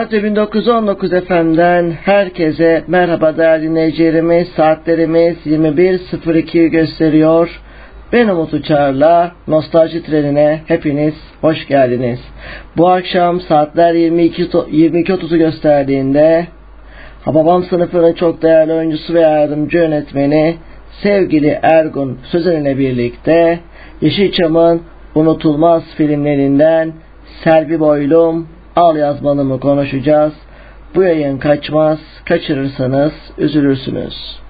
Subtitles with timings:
[0.00, 4.48] Radyo 1919 FM'den herkese merhaba değerli dinleyicilerimiz.
[4.48, 7.60] Saatlerimiz 21.02'yi gösteriyor.
[8.12, 12.20] Ben Umut Uçar'la Nostalji Treni'ne hepiniz hoş geldiniz.
[12.76, 16.46] Bu akşam saatler 22.30'u gösterdiğinde
[17.24, 20.56] Hababam sınıfının çok değerli oyuncusu ve yardımcı yönetmeni
[21.02, 23.58] sevgili Ergun Sözen ile birlikte
[24.00, 24.82] Yeşilçam'ın
[25.14, 26.92] unutulmaz filmlerinden
[27.44, 30.32] Selvi Boylum Al yazmalımı konuşacağız.
[30.94, 34.40] Bu yayın kaçmaz, kaçırırsanız üzülürsünüz.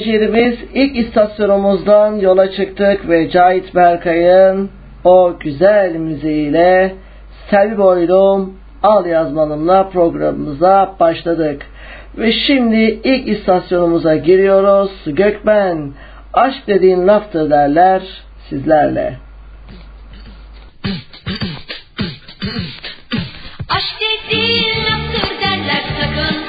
[0.00, 4.70] Dinleyicilerimiz ilk istasyonumuzdan yola çıktık ve Cahit Berkay'ın
[5.04, 6.94] o güzel müziğiyle
[7.50, 11.66] Selvi Boylum Al Yazmalım'la programımıza başladık.
[12.18, 14.90] Ve şimdi ilk istasyonumuza giriyoruz.
[15.06, 15.92] Gökben,
[16.32, 18.02] aşk dediğin laftır derler
[18.48, 19.16] sizlerle.
[23.68, 26.39] Aşk dediğin laftır derler sakın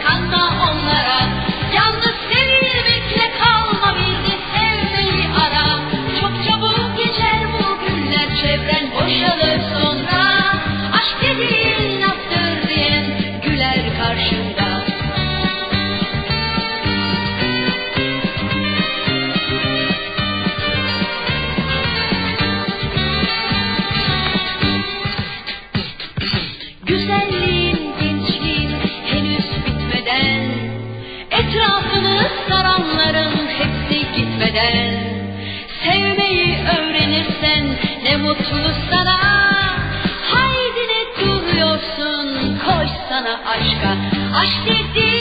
[44.36, 45.21] Aşk dediğin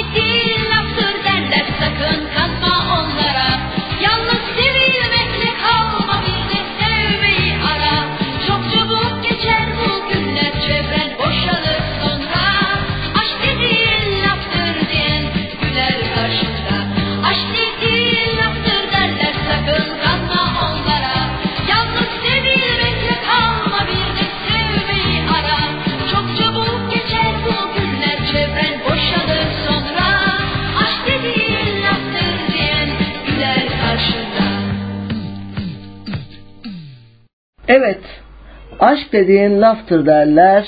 [38.81, 40.67] Aşk dediğin laftır derler,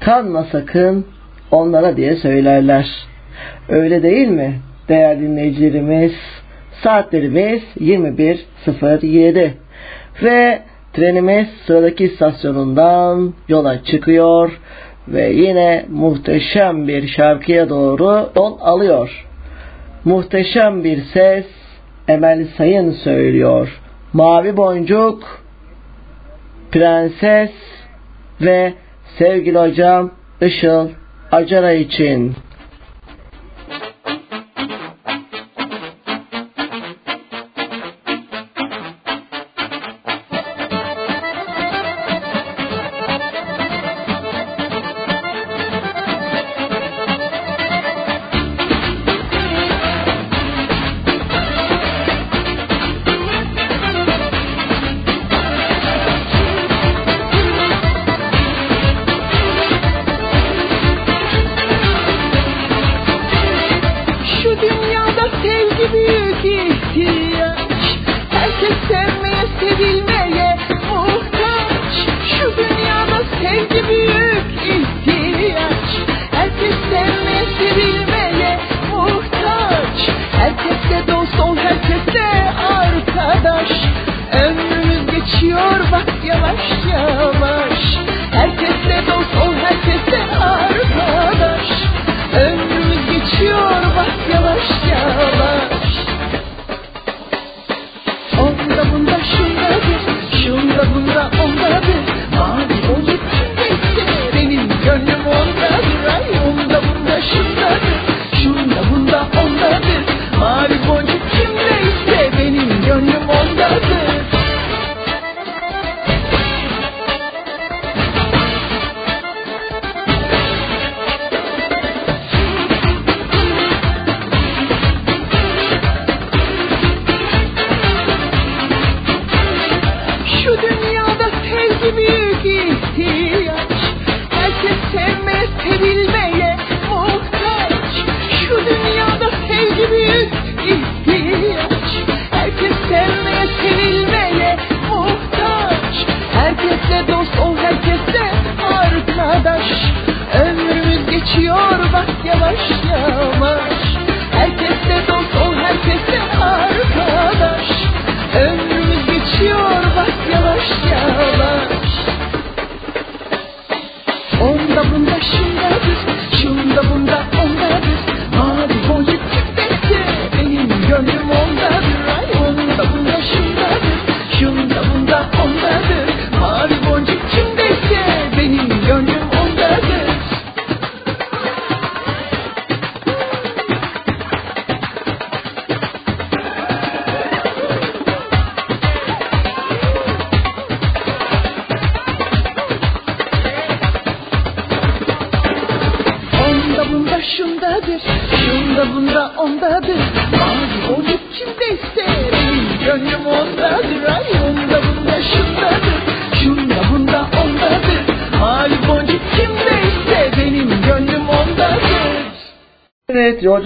[0.00, 1.06] kanma sakın
[1.50, 2.86] onlara diye söylerler.
[3.68, 6.12] Öyle değil mi değerli dinleyicilerimiz?
[6.82, 9.50] Saatlerimiz 21.07
[10.22, 10.62] ve
[10.92, 14.60] trenimiz sıradaki istasyonundan yola çıkıyor
[15.08, 19.26] ve yine muhteşem bir şarkıya doğru yol alıyor.
[20.04, 21.46] Muhteşem bir ses
[22.08, 23.80] Emel Sayın söylüyor.
[24.12, 25.41] Mavi Boncuk,
[26.72, 27.50] Prenses
[28.40, 28.72] ve
[29.18, 30.10] sevgili hocam
[30.40, 30.88] Işıl
[31.32, 32.34] Acara için.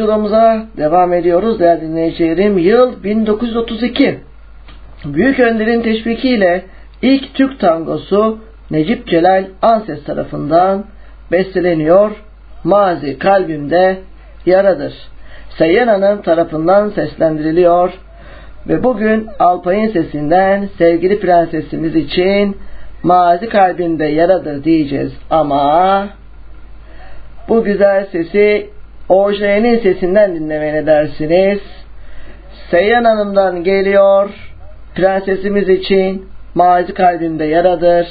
[0.07, 2.59] Yolculuğumuza devam ediyoruz değerli dinleyicilerim.
[2.59, 4.19] Yıl 1932.
[5.05, 6.65] Büyük Önder'in teşvikiyle
[7.03, 8.39] ilk Türk tangosu
[8.71, 10.85] Necip Celal Anses tarafından
[11.33, 12.11] besteleniyor.
[12.65, 13.99] Mazi kalbimde
[14.47, 14.93] yaradır.
[15.59, 17.93] Seyyan Hanım tarafından seslendiriliyor.
[18.69, 22.57] Ve bugün Alpay'ın sesinden sevgili prensesimiz için
[23.03, 25.13] mazi kalbinde yaradır diyeceğiz.
[25.31, 26.09] Ama
[27.49, 28.76] bu güzel sesi
[29.09, 31.61] orijinalinin sesinden dinlemeye ne dersiniz?
[32.71, 34.31] Seyyan Hanım'dan geliyor.
[34.95, 38.07] Prensesimiz için mazi kalbinde yaradır.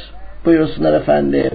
[0.45, 1.54] Buyursunlar efendim.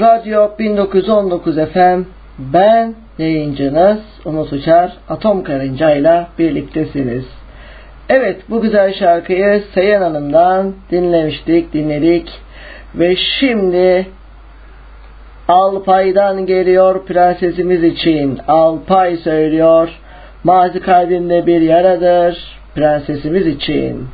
[0.00, 2.02] Radyo 1919 FM.
[2.38, 7.24] Ben yayıncınız Umut Uçar Atom Karınca ile birliktesiniz.
[8.08, 12.40] Evet bu güzel şarkıyı Seyhan Hanım'dan dinlemiştik, dinledik.
[12.94, 14.06] Ve şimdi
[15.48, 18.38] Alpay'dan geliyor prensesimiz için.
[18.48, 19.88] Alpay söylüyor.
[20.44, 24.08] Mazi kalbimde bir yaradır prensesimiz için.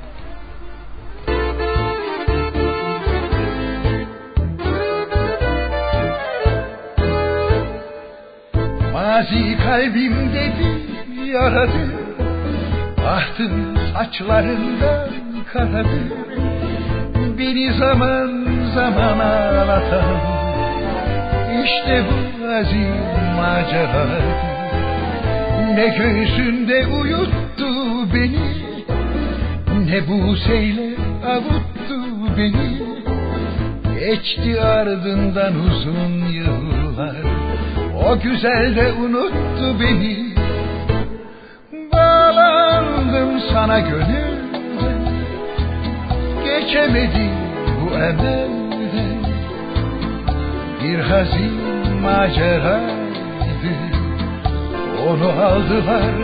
[9.26, 11.90] Mazi kalbimde bir yaradır
[13.04, 15.08] Bahtım saçlarından
[15.52, 16.12] karadır
[17.38, 20.20] Beni zaman zaman ağlatan
[21.64, 22.94] İşte bu azim
[23.36, 24.24] maceradır
[25.74, 27.68] Ne göğsünde uyuttu
[28.14, 28.48] beni
[29.86, 32.00] Ne bu seyle avuttu
[32.38, 32.86] beni.
[34.00, 36.75] Geçti ardından uzun yıllar
[38.06, 40.34] O güzel de unuttu beni.
[41.92, 45.02] Bağlandım sana gönülden.
[46.44, 47.32] Geçemedim
[47.80, 49.26] bu emelden
[50.82, 51.60] Bir hazin
[52.02, 52.86] maceraydı.
[55.08, 56.14] Onu aldılar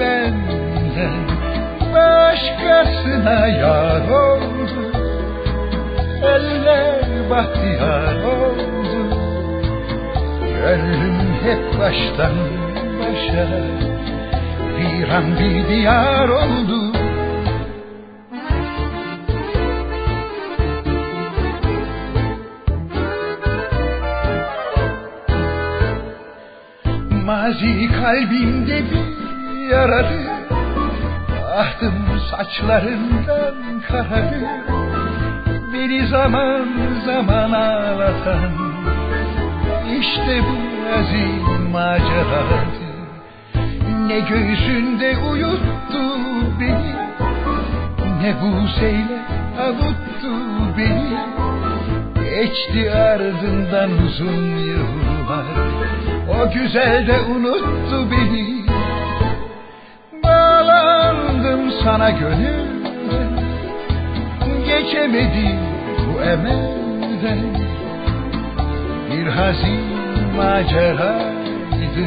[0.00, 1.14] benden.
[1.94, 4.92] Başkasına yar oldu.
[6.22, 8.83] Eller bahtiyar oldu
[10.64, 12.32] Gönlüm hep baştan
[12.98, 13.48] başa.
[14.76, 16.92] Viran bir diyar oldu.
[27.24, 30.26] Mazi kalbimde bir yaradır
[31.56, 31.94] Ahtım
[32.30, 33.54] saçlarından
[33.88, 34.44] karadır
[35.72, 36.68] Beni zaman
[37.06, 38.63] zaman ağlatan
[40.00, 42.66] İşte bu azim maceradır
[44.06, 46.02] Ne göğsünde uyuttu
[46.60, 46.94] beni
[48.22, 49.18] Ne bu seyle
[49.60, 50.32] avuttu
[50.78, 51.34] beni.
[52.24, 55.44] Geçti ardından uzun yıllar
[56.28, 58.64] O güzel de unuttu beni.
[60.24, 63.44] Bağlandım sana gönülden
[64.66, 65.58] Geçemedim
[65.98, 67.63] bu emelden
[69.14, 69.80] Bir hazin
[70.36, 72.06] maceraydı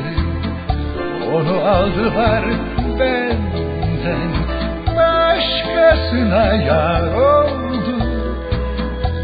[1.34, 2.44] Onu aldılar
[3.00, 4.32] benden
[4.98, 8.04] Başkasına yar oldu.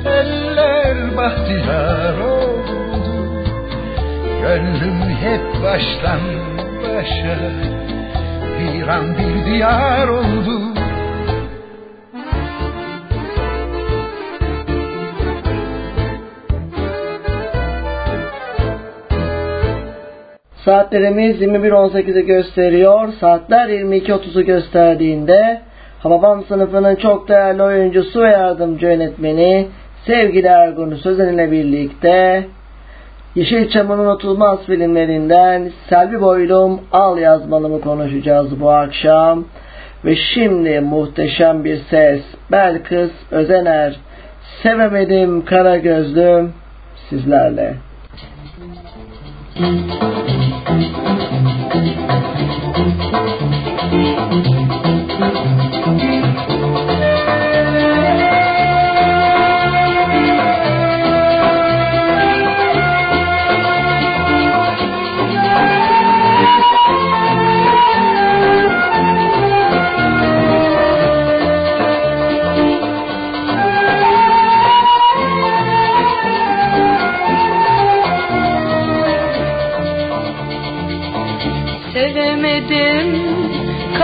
[0.05, 3.03] Eller bahtiyar oldu.
[4.41, 6.21] Gönlüm hep baştan
[6.81, 7.37] başa
[8.59, 10.82] Bir an bir diyar oldu
[20.65, 23.13] Saatlerimiz 21.18'i gösteriyor.
[23.19, 25.61] Saatler 22.30'u gösterdiğinde
[25.99, 29.67] Hababam sınıfının çok değerli oyuncusu ve yardımcı yönetmeni
[30.05, 32.45] sevgili Ergun Sözen ile birlikte
[33.35, 39.45] Yeşilçam'ın unutulmaz filmlerinden Selvi Boylum Al Yazmalımı konuşacağız bu akşam.
[40.05, 42.21] Ve şimdi muhteşem bir ses
[42.51, 43.95] Belkıs Özener
[44.63, 46.53] Sevemedim Kara Gözlüm
[47.09, 47.73] sizlerle.
[49.55, 49.93] Sevemedim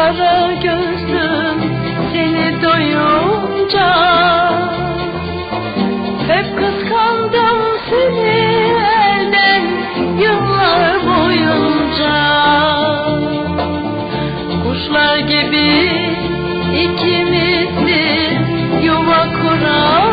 [0.10, 1.58] kara gözlüm
[2.13, 3.89] seni doyunca
[6.28, 8.30] Hep kıskandım seni
[9.10, 9.63] elden
[10.17, 12.15] yıllar boyunca.
[14.63, 15.89] Kuşlar gibi
[16.74, 18.39] ikimiz bir
[18.84, 20.09] yuva kuralım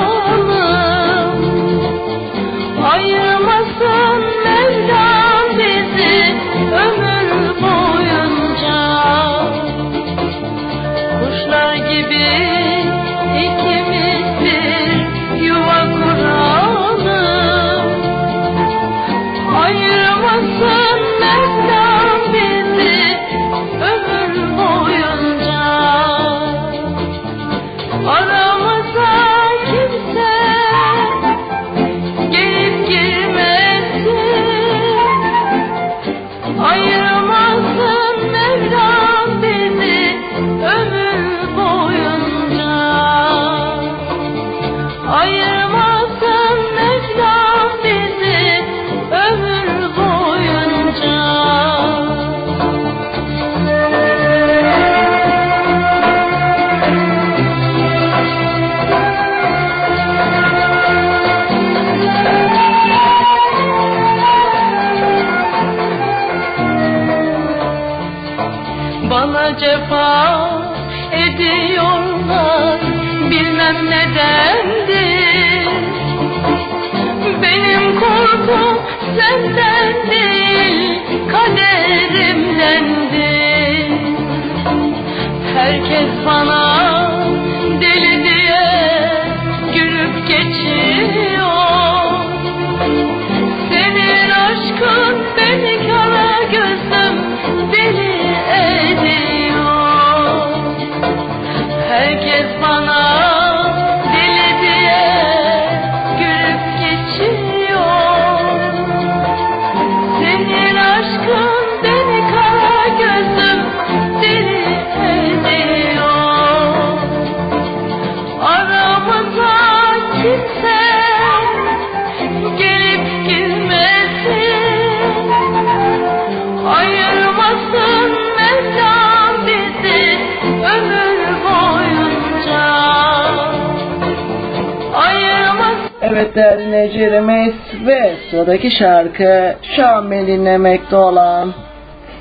[136.37, 137.55] Değerli dinleyicilerimiz
[137.87, 141.53] ve sıradaki şarkı şu an beni dinlemekte olan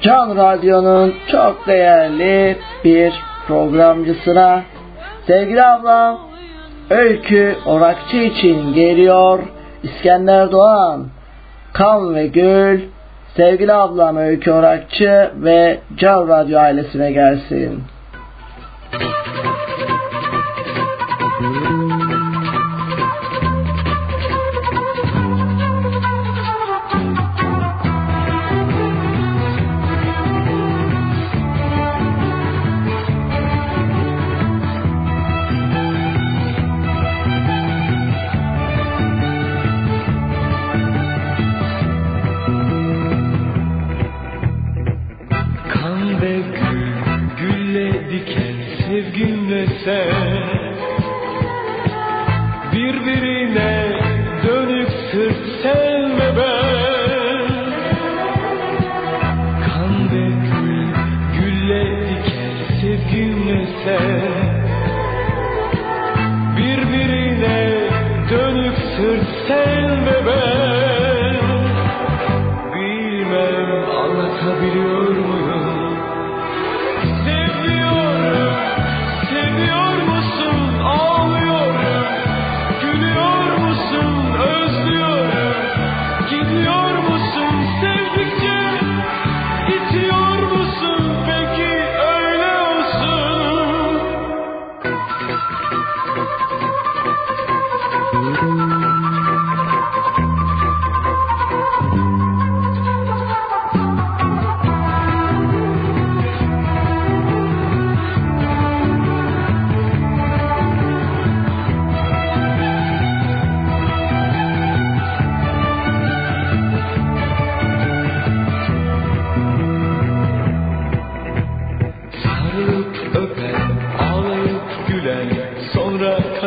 [0.02, 3.14] Can Radyo'nun çok değerli bir
[3.48, 4.62] programcısına
[5.28, 6.20] sevgili ablam
[6.90, 9.40] Öykü Orakçı için geliyor
[9.84, 11.08] İskender Doğan
[11.74, 12.82] Kan ve Gül
[13.36, 17.84] sevgili ablam Öykü Orakçı ve Can Radyo ailesine gelsin.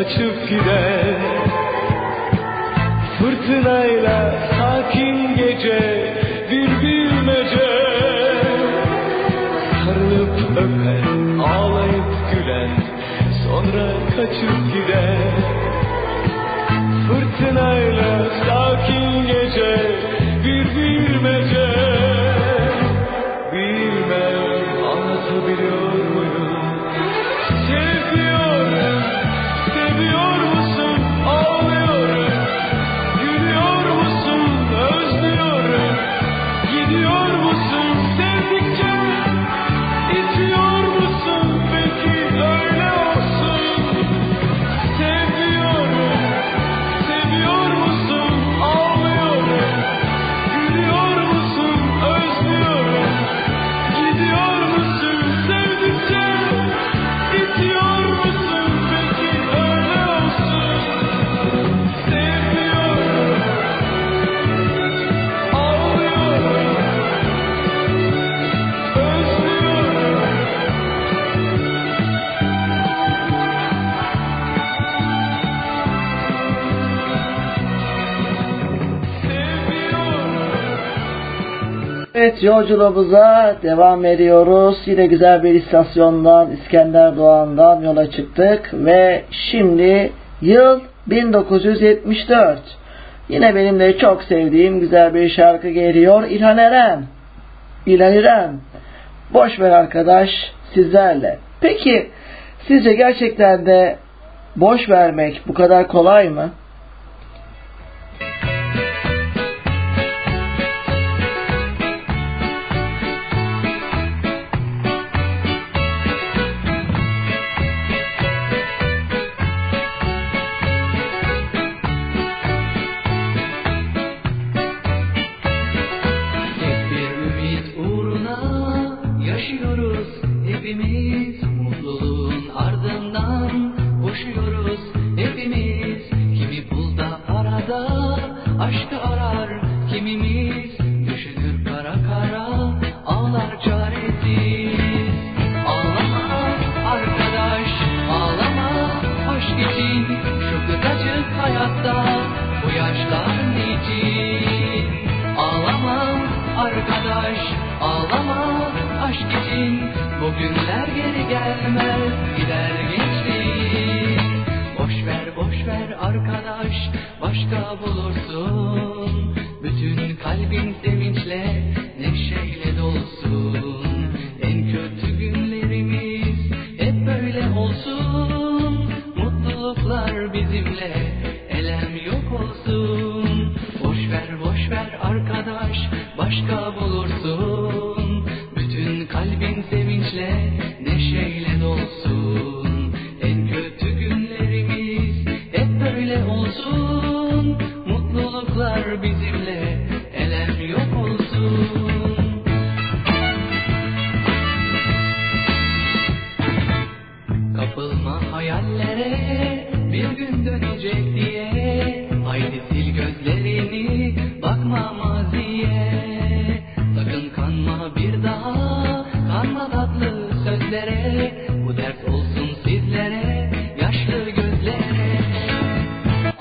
[0.09, 1.21] Kaçıp giden
[3.19, 6.15] Fırtınayla sakin gece
[6.51, 7.69] bir bilmece
[9.85, 12.71] Sarılıp öpen, ağlayıp gülen,
[13.45, 15.19] sonra kaçıp giden
[17.09, 19.88] Fırtınayla sakin gece
[82.21, 84.79] Evet yolculuğumuza devam ediyoruz.
[84.87, 92.59] Yine güzel bir istasyondan İskender Doğan'dan yola çıktık ve şimdi yıl 1974.
[93.29, 96.23] Yine benim de çok sevdiğim güzel bir şarkı geliyor.
[96.23, 97.03] İlhan Eren.
[97.87, 98.61] İlhan Eren.
[99.35, 100.31] Boş ver arkadaş
[100.75, 101.39] sizlerle.
[101.61, 102.11] Peki
[102.69, 103.97] sizce gerçekten de
[104.57, 106.51] boş vermek bu kadar kolay mı?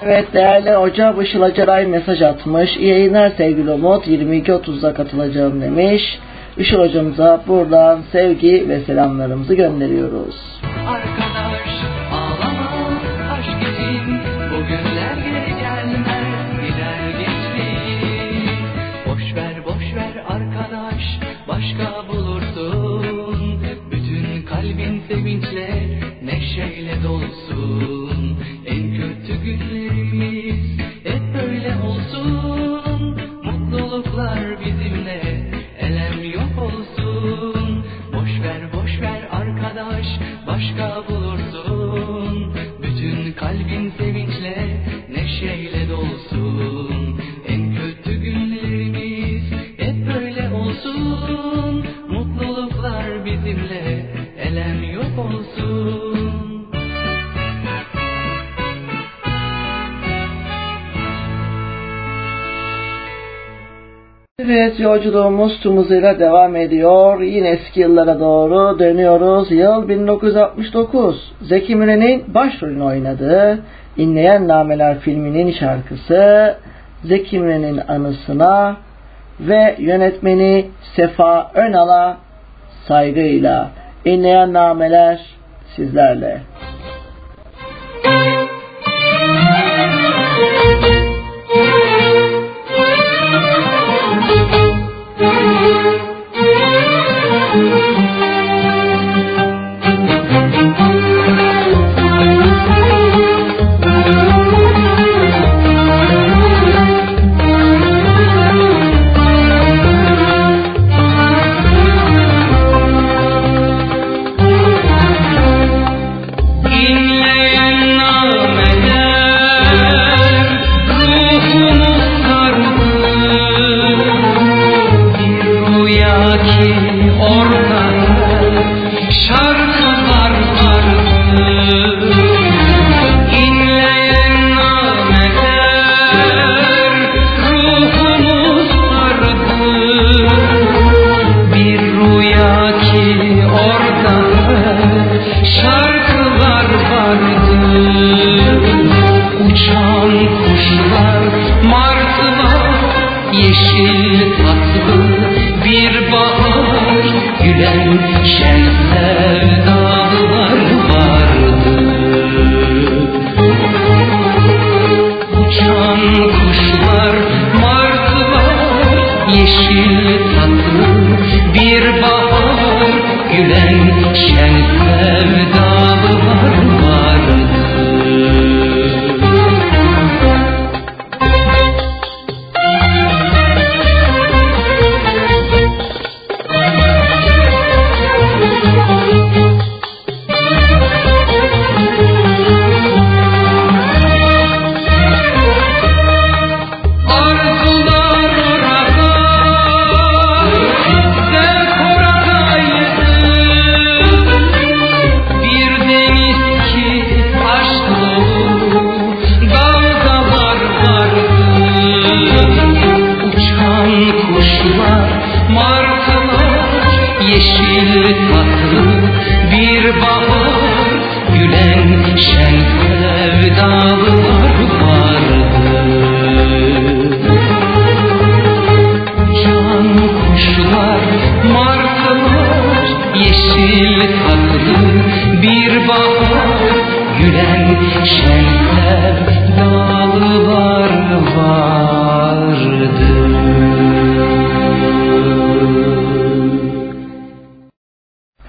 [0.10, 2.78] Evet değerli hoca Işıl Acaray mesaj atmış.
[2.78, 4.08] İyi yayınlar sevgili Umut.
[4.08, 6.20] 22.30'da katılacağım demiş.
[6.58, 10.36] Işıl hocamıza buradan sevgi ve selamlarımızı gönderiyoruz.
[10.88, 11.70] Arkadaş
[12.14, 13.00] ağlama
[13.32, 14.20] aşk için
[14.52, 18.60] Bugünler geri gelmez gider gençlik
[19.08, 25.70] Boş ver boş ver arkadaş başka bulursun Bütün kalbin sevinçle
[26.24, 27.97] neşeyle dolsun
[34.60, 35.37] bizimle
[64.60, 67.22] Evet yolculuğumuz tüm hızıyla devam ediyor.
[67.22, 69.52] Yine eski yıllara doğru dönüyoruz.
[69.52, 71.34] Yıl 1969.
[71.42, 73.60] Zeki Müren'in başrolünü oynadığı
[73.98, 76.56] İnleyen Nameler filminin şarkısı
[77.04, 78.78] Zeki Müren'in anısına
[79.40, 80.66] ve yönetmeni
[80.96, 82.18] Sefa Önal'a
[82.88, 83.70] saygıyla
[84.06, 85.20] İnleyen Nameler
[85.76, 86.42] sizlerle.
[88.04, 88.37] bir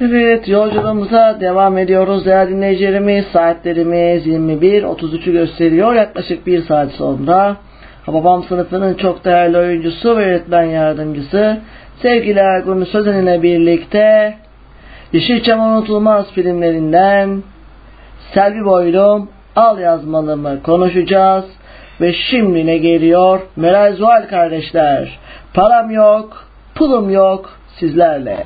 [0.01, 3.25] Evet yolculuğumuza devam ediyoruz değerli dinleyicilerimiz.
[3.33, 5.95] Saatlerimiz 21.33'ü gösteriyor.
[5.95, 7.57] Yaklaşık bir saat sonra
[8.13, 11.59] Babam sınıfının çok değerli oyuncusu ve öğretmen yardımcısı
[12.03, 14.35] sevgili Ergun Sözen ile birlikte
[15.13, 17.43] Yeşilçam Unutulmaz filmlerinden
[18.35, 21.45] Selvi Boylum Al Yazmalımı konuşacağız.
[22.01, 23.41] Ve şimdi ne geliyor?
[23.57, 25.19] Meral Zuhal kardeşler.
[25.55, 28.45] Param yok, pulum yok sizlerle.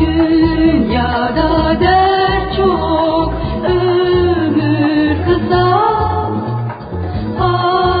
[0.00, 5.68] Dünyada dert çok, ömür kısa.
[7.38, 7.97] Hayatta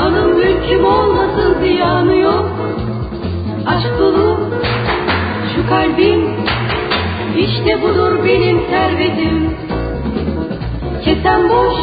[0.00, 2.50] malım mülküm olmasın ziyanı yok.
[3.66, 4.38] Aşk dolu
[5.54, 6.28] şu kalbim,
[7.36, 9.50] işte budur benim servetim.
[11.04, 11.74] Kesen boş,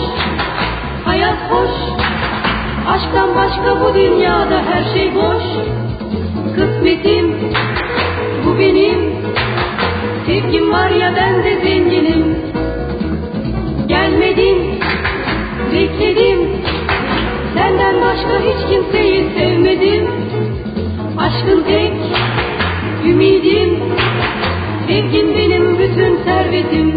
[1.06, 1.72] hayat hoş.
[2.90, 5.44] Aşktan başka bu dünyada her şey boş.
[6.56, 7.36] Kısmetim,
[8.46, 9.14] bu benim.
[10.26, 12.36] Sevgim var ya ben de zenginim.
[13.88, 14.80] Gelmedin,
[15.74, 16.47] bekledim.
[17.58, 20.08] Senden başka hiç kimseyi sevmedim.
[21.18, 21.92] Aşkın tek,
[23.06, 23.80] ümidim.
[24.88, 26.94] Sevgin benim bütün servetim.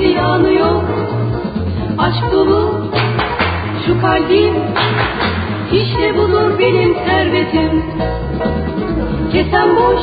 [0.00, 0.84] Ziyanı yok.
[1.98, 2.72] Aşk dolu
[3.86, 4.54] şu kalbim,
[5.72, 7.84] işte budur benim servetim.
[9.32, 10.00] Kesen boş,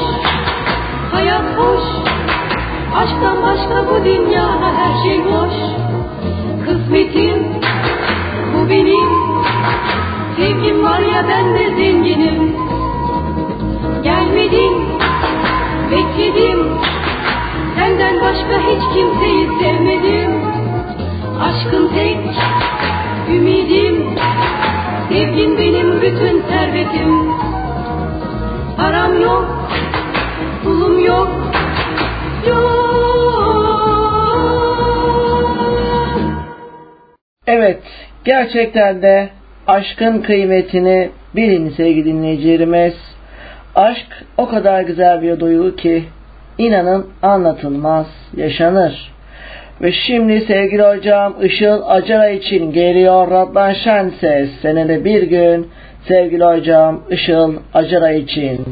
[1.12, 1.84] hayat hoş.
[2.96, 5.56] Aşktan başka bu dünyada her şey boş.
[6.66, 7.44] Kısmetim,
[8.54, 9.10] bu benim.
[10.38, 12.56] Sevgim var ya ben de zenginim.
[14.04, 14.74] Gelmedin,
[15.92, 16.67] bekledim.
[17.98, 20.32] Senden başka hiç kimseyi sevmedim.
[21.42, 22.18] Aşkın tek,
[23.30, 24.06] ümidim.
[25.10, 27.32] Sevgin benim bütün servetim.
[28.78, 29.70] Param yok,
[30.64, 31.30] pulum yok,
[32.48, 32.78] yok.
[37.48, 37.84] Evet,
[38.26, 39.30] gerçekten de
[39.68, 42.94] aşkın kıymetini bilin sevgili dinleyicilerimiz.
[43.76, 46.06] Aşk o kadar güzel bir duygu ki
[46.58, 49.12] inanın anlatılmaz, yaşanır.
[49.82, 54.50] Ve şimdi sevgili hocam Işıl Acara için geliyor Radlan Şen ses.
[54.62, 55.68] Senede bir gün
[56.08, 58.66] sevgili hocam Işıl Acara için.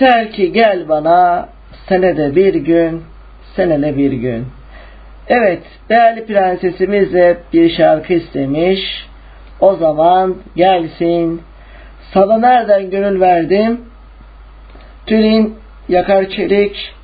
[0.00, 1.48] Yeter ki gel bana
[1.88, 3.02] senede bir gün,
[3.56, 4.46] senede bir gün.
[5.28, 9.06] Evet, değerli prensesimiz de bir şarkı istemiş.
[9.60, 11.42] O zaman gelsin.
[12.14, 13.80] Sana nereden gönül verdim?
[15.06, 15.54] Tülin
[15.88, 16.94] Yakar Çelik,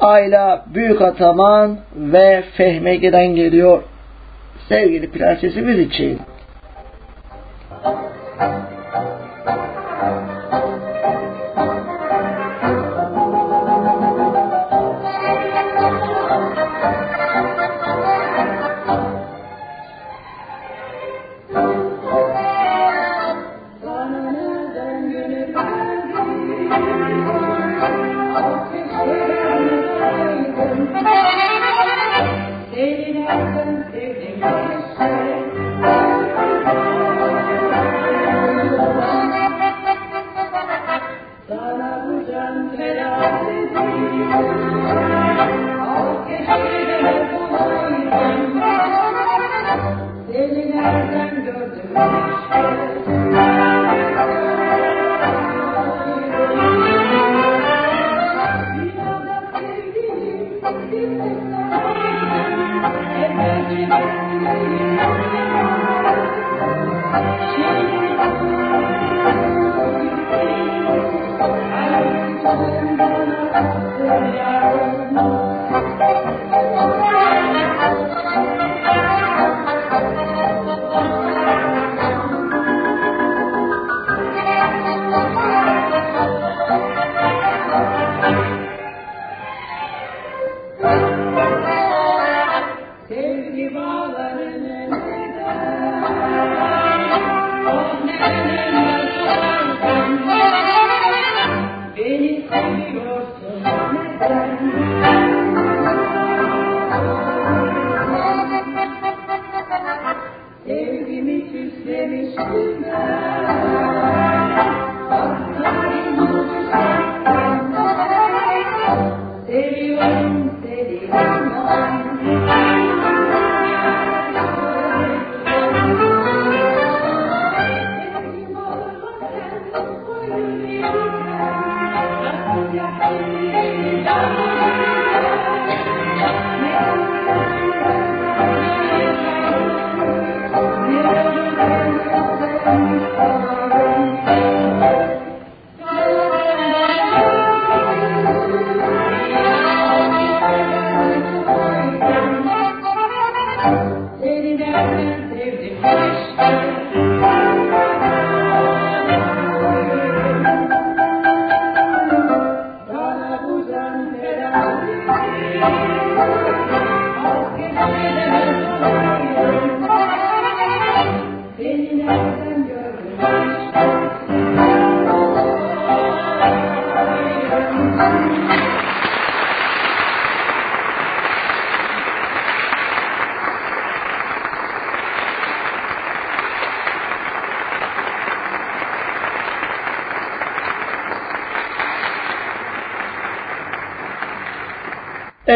[0.00, 3.82] Ayla Büyük Ataman ve Fehme Giden geliyor.
[4.68, 6.17] Sevgili prensesimiz için.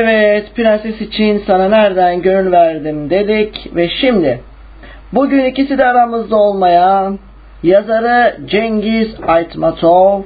[0.04, 4.40] Evet, prenses için sana nereden gönül verdim dedik ve şimdi
[5.12, 7.18] bugün ikisi de aramızda olmayan
[7.62, 10.22] yazarı Cengiz Aytmatov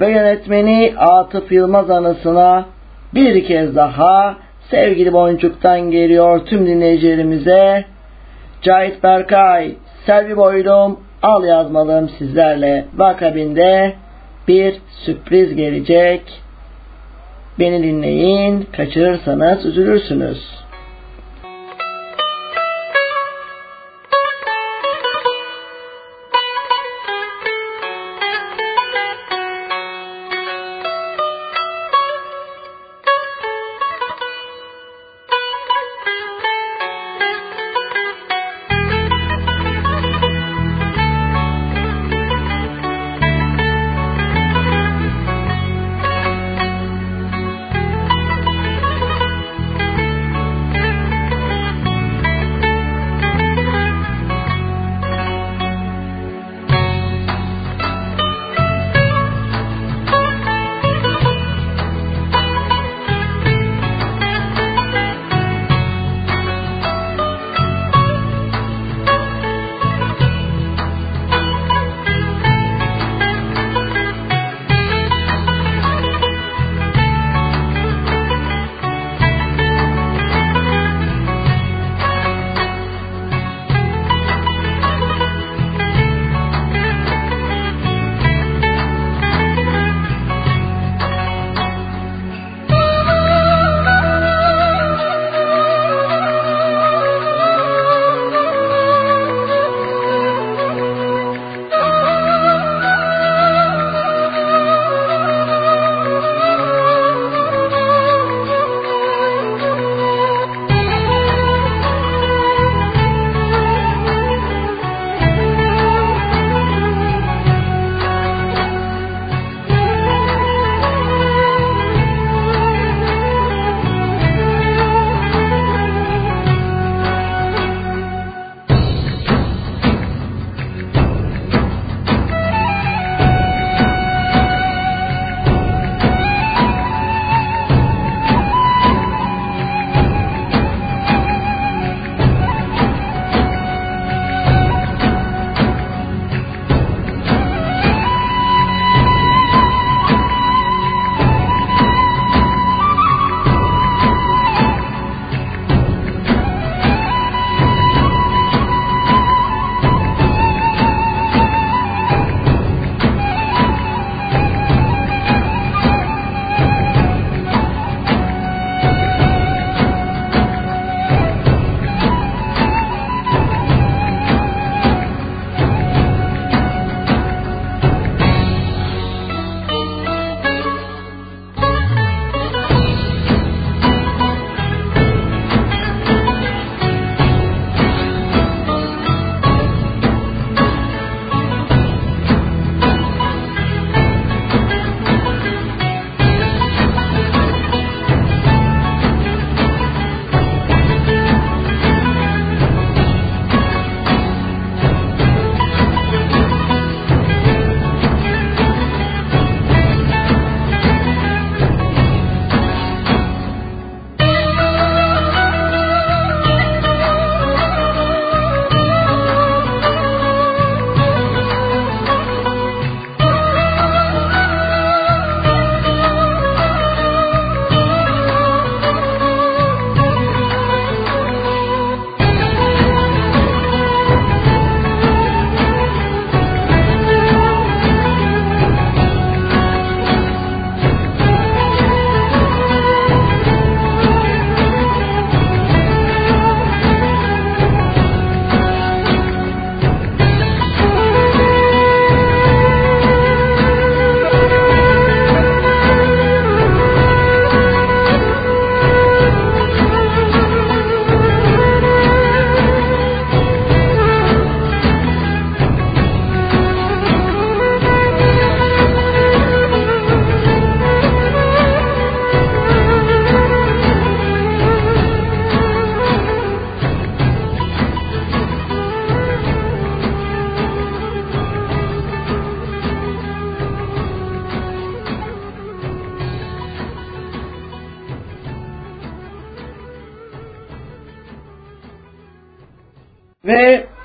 [0.00, 2.64] ve yönetmeni Atıf Yılmaz anısına
[3.14, 4.36] bir kez daha
[4.70, 7.84] sevgili Boncuk'tan geliyor tüm dinleyicilerimize.
[8.62, 9.72] Cahit Berkay,
[10.06, 13.92] Selvi Boylum, Al yazmalım sizlerle ve akabinde
[14.48, 16.22] bir sürpriz gelecek.
[17.58, 20.67] Beni dinleyin, kaçırırsanız üzülürsünüz.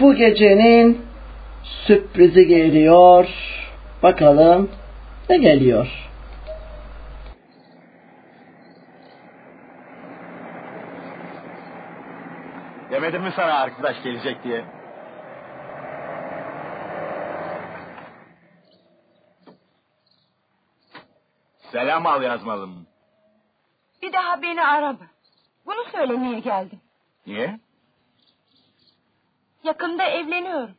[0.03, 1.05] Bu gecenin
[1.63, 3.27] sürprizi geliyor.
[4.03, 4.71] Bakalım
[5.29, 5.87] ne geliyor?
[12.91, 14.65] Demedim mi sana arkadaş gelecek diye?
[21.71, 22.87] Selam al yazmalım.
[24.01, 25.07] Bir daha beni arama.
[25.65, 26.79] Bunu söylemeye geldim.
[27.27, 27.59] Niye?
[29.63, 30.75] Yakında evleniyorum.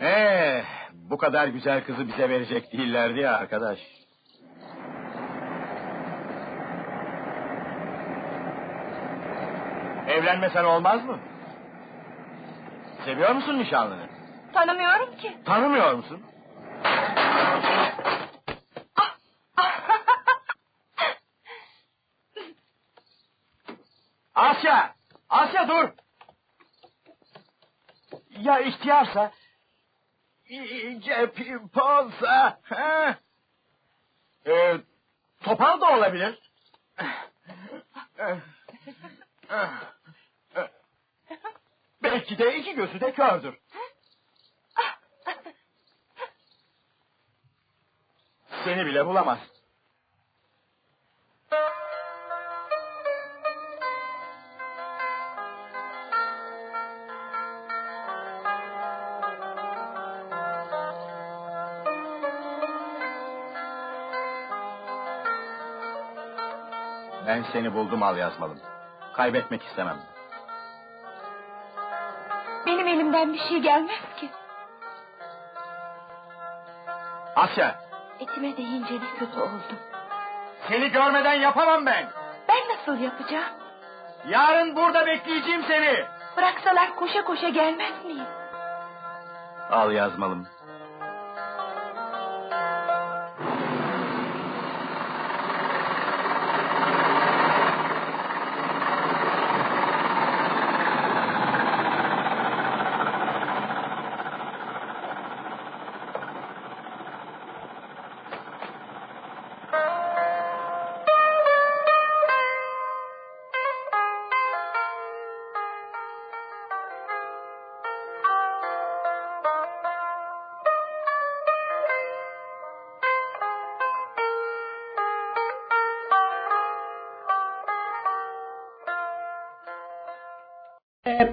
[0.00, 3.78] Ee, bu kadar güzel kızı bize verecek değillerdi ya arkadaş.
[10.08, 11.18] Evlenmesen olmaz mı?
[13.04, 14.06] Seviyor musun nişanlını?
[14.52, 15.36] Tanımıyorum ki.
[15.44, 16.20] Tanımıyor musun?
[24.34, 24.94] Asya!
[25.28, 25.88] Asya dur!
[28.40, 29.32] Ya ihtiyarsa?
[30.48, 32.60] İyice pimpolsa?
[32.62, 33.18] Ha?
[34.46, 34.76] Ee,
[35.40, 36.38] topal da olabilir.
[42.02, 43.58] Belki de iki gözü de kördür.
[48.64, 49.38] Seni bile bulamaz.
[67.36, 68.58] Ben seni buldum al yazmalım.
[69.12, 69.96] Kaybetmek istemem.
[72.66, 74.30] Benim elimden bir şey gelmez ki.
[77.36, 77.74] Asya,
[78.20, 79.62] Etime değince ne kötü oldum.
[80.68, 82.06] seni görmeden yapamam ben.
[82.48, 83.52] Ben nasıl yapacağım?
[84.28, 86.04] Yarın burada bekleyeceğim seni.
[86.36, 88.26] Bıraksalar koşa koşa gelmez miyim?
[89.70, 90.46] Al yazmalım.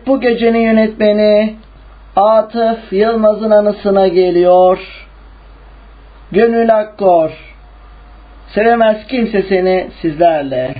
[0.08, 1.56] Bu gecenin yönetmeni
[2.16, 4.80] Atıf Yılmaz'ın anısına geliyor.
[6.32, 7.32] Gönül Akkor.
[8.48, 10.76] Sevemez kimse seni sizlerle.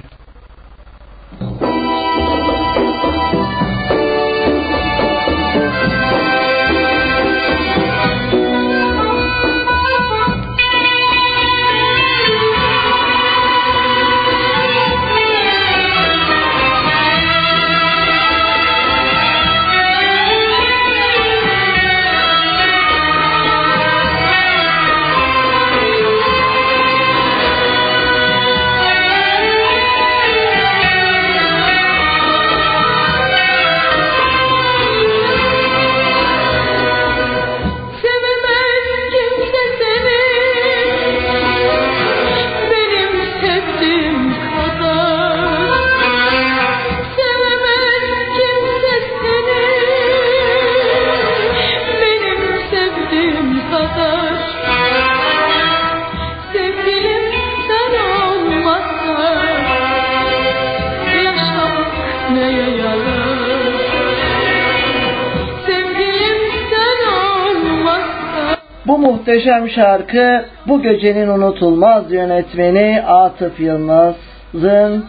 [69.24, 75.06] Muhteşem şarkı bu gecenin unutulmaz yönetmeni Atıf Yılmaz'ın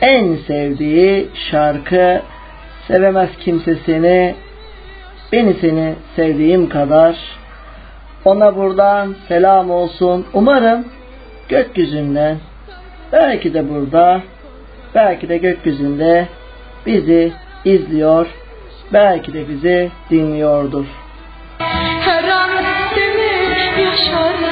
[0.00, 2.22] en sevdiği şarkı
[2.88, 4.34] Sevemez kimse seni
[5.32, 7.16] beni seni sevdiğim kadar
[8.24, 10.26] ona buradan selam olsun.
[10.32, 10.84] Umarım
[11.48, 12.36] gökyüzünden
[13.12, 14.20] belki de burada
[14.94, 16.28] belki de gökyüzünde
[16.86, 17.32] bizi
[17.64, 18.26] izliyor
[18.92, 20.99] belki de bizi dinliyordur.
[24.04, 24.49] Seni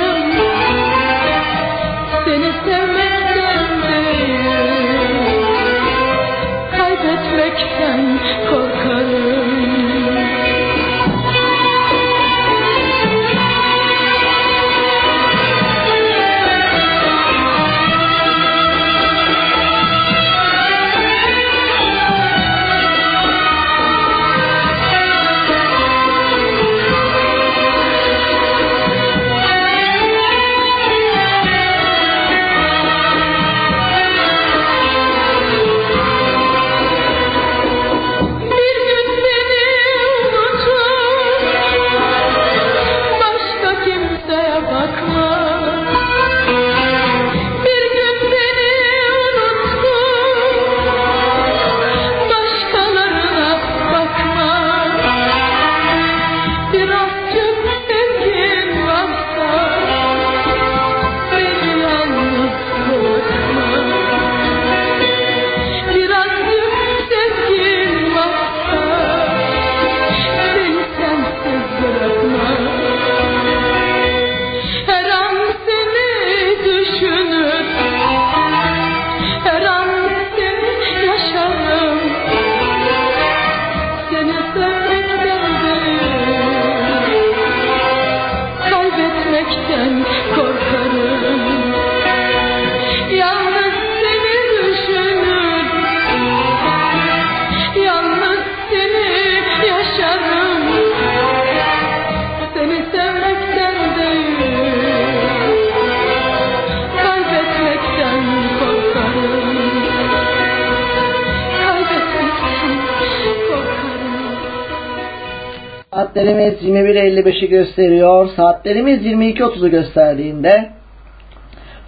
[116.09, 118.29] Saatlerimiz 21.55'i gösteriyor.
[118.37, 120.71] Saatlerimiz 22.30'u gösterdiğinde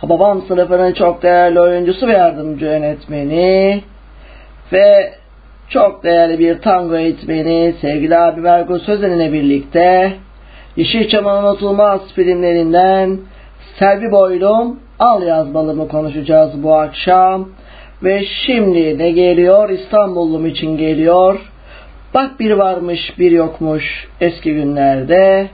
[0.03, 3.83] babam sınıfının çok değerli oyuncusu ve yardımcı yönetmeni
[4.73, 5.13] ve
[5.69, 10.13] çok değerli bir tango eğitmeni sevgili abi Ergun Sözen ile birlikte
[10.77, 13.19] Yeşilçam'ın unutulmaz filmlerinden
[13.79, 17.49] Selvi Boylum Al Yazmalımı konuşacağız bu akşam.
[18.03, 19.71] Ve şimdi ne geliyor?
[19.71, 21.50] İstanbullum için geliyor.
[22.15, 25.51] Bak bir varmış bir yokmuş eski günlerde.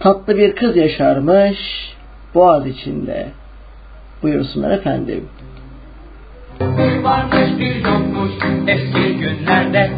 [0.00, 1.58] Tatlı bir kız yaşarmış
[2.34, 3.28] boğaz içinde.
[4.22, 5.28] Buyursunlar efendim.
[6.60, 8.32] Bir varmış bir yokmuş
[8.66, 9.90] eski günlerde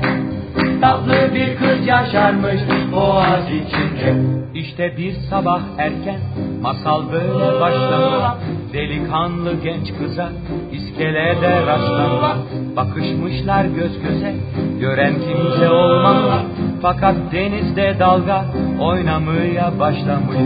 [0.81, 2.61] Tatlı bir kız yaşarmış
[2.93, 4.15] boğaz içinde.
[4.55, 6.21] İşte bir sabah erken
[6.63, 10.29] masal böyle başlamış Delikanlı genç kıza
[10.73, 14.35] iskelede rastlamış Bakışmışlar göz göze
[14.81, 16.43] gören kimse olmamış
[16.83, 18.45] Fakat denizde dalga
[18.81, 20.37] oynamaya başlamış.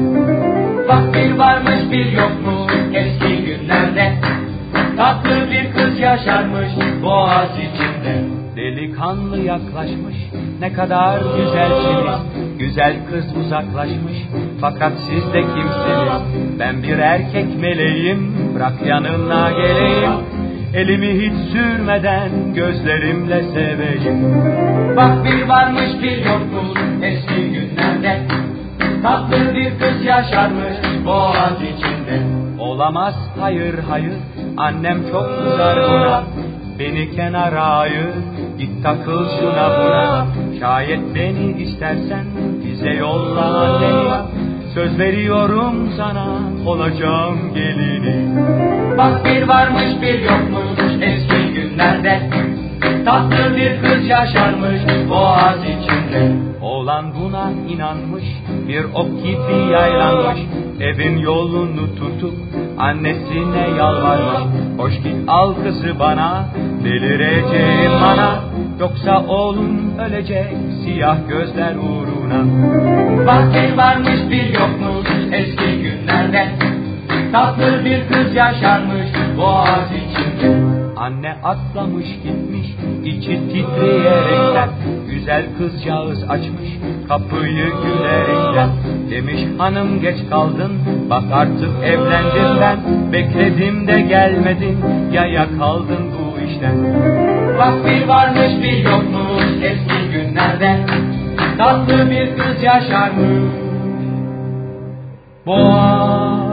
[0.89, 4.13] Bak bir varmış bir yokmuş eski günlerde.
[4.97, 6.69] Tatlı bir kız yaşarmış
[7.03, 8.24] boğaz içinde
[9.05, 10.17] Delikanlı yaklaşmış.
[10.61, 14.19] Ne kadar güzelsiniz Güzel kız uzaklaşmış.
[14.61, 16.59] Fakat siz de kimsiniz?
[16.59, 18.35] Ben bir erkek meleğim.
[18.55, 20.11] Bırak yanına geleyim.
[20.75, 24.45] Elimi hiç sürmeden gözlerimle seveyim.
[24.97, 28.21] Bak bir varmış bir yokmuş eski günlerde.
[29.03, 32.23] Tatlı bir kız yaşarmış boğaz içinde.
[32.59, 34.15] Olamaz hayır hayır.
[34.57, 36.25] Annem çok kızar buna
[36.79, 38.15] Beni kenara ayır
[38.59, 40.27] git takıl şuna buna.
[40.61, 42.25] Şayet beni istersen
[42.65, 44.45] bize yolla anneni
[44.75, 46.27] Söz veriyorum sana
[46.67, 48.37] olacağım gelini.
[48.99, 52.31] Bak bir varmış bir yokmuş eski günlerde
[53.05, 54.81] Tatlı bir kız yaşarmış
[55.11, 56.33] boğaz içinde.
[56.63, 58.25] Oğlan buna inanmış
[58.69, 60.41] bir ok gibi yaylanmış.
[60.81, 62.35] Evin yolunu tutup
[62.79, 64.41] annesine yalvarmış.
[64.79, 66.49] Hoş git al kızı bana
[66.85, 68.41] delireceğim bana
[68.81, 70.47] Yoksa oğlum ölecek
[70.85, 72.45] siyah gözler uğruna.
[73.27, 76.49] Bak bir varmış bir yokmuş eski günlerde.
[77.33, 82.67] Tatlı bir kız yaşarmış boğaz içinde Anne atlamış gitmiş
[83.05, 84.69] içi titreyerekten.
[85.11, 86.69] Güzel kızcağız açmış
[87.09, 88.69] kapıyı gülerekten
[89.11, 90.73] Demiş hanım geç kaldın
[91.11, 92.79] bak artık evlendim ben.
[93.13, 94.79] Bekledim de gelmedin
[95.13, 96.77] yaya kaldın bu işten.
[97.59, 100.87] Bak bir varmış bir yokmuş eski günlerde.
[101.59, 103.53] Tatlı bir kız yaşarmış.
[105.47, 106.44] Boğaz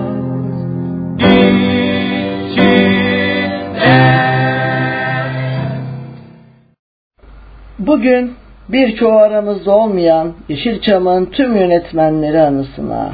[7.88, 8.34] Bugün
[8.70, 13.14] birçoğu aramızda olmayan Yeşilçam'ın tüm yönetmenleri anısına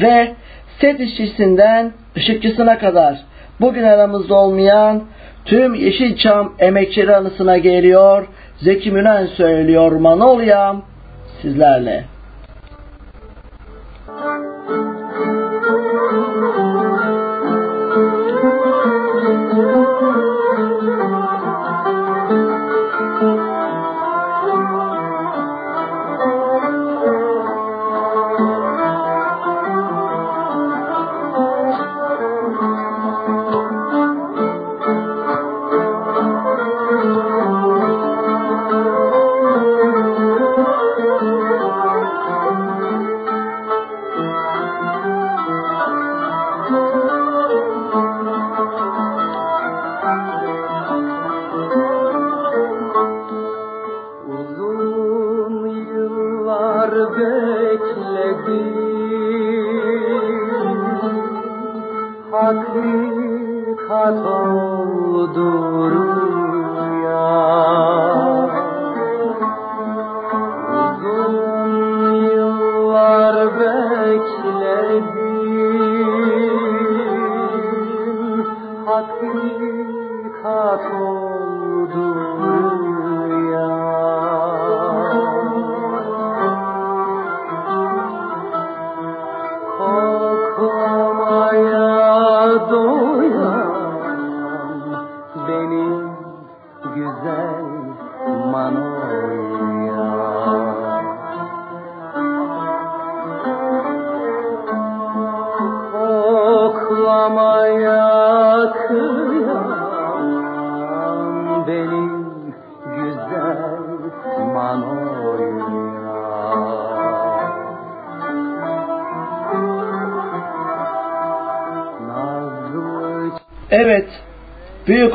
[0.00, 0.32] ve
[0.80, 3.20] set işçisinden ışıkçısına kadar
[3.60, 5.02] bugün aramızda olmayan
[5.44, 8.26] tüm Yeşilçam emekçileri anısına geliyor.
[8.56, 10.82] Zeki Müren söylüyor Manolya'm
[11.42, 12.04] sizlerle.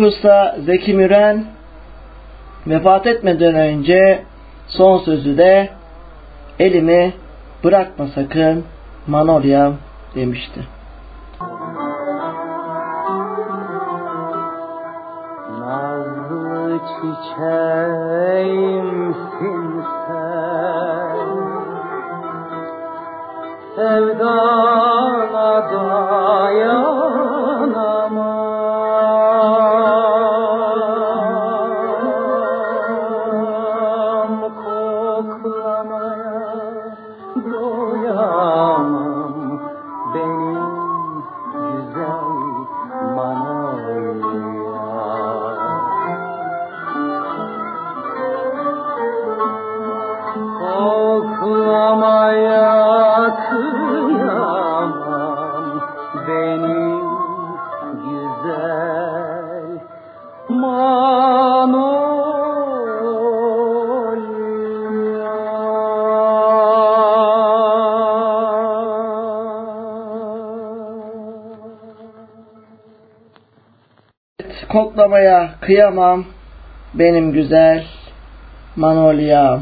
[0.01, 1.45] Usta Zeki Müren
[2.67, 4.23] vefat etmeden önce
[4.67, 5.69] son sözü de
[6.59, 7.13] elimi
[7.63, 8.65] bırakma sakın
[9.07, 9.71] Manolya
[10.15, 10.59] demişti.
[15.59, 17.43] Nazlı çiçeğimsin
[20.07, 21.17] sen
[23.75, 27.48] Sevdana dayanamam
[75.69, 76.25] kıyamam
[76.93, 77.83] benim güzel
[78.75, 79.59] Manolya.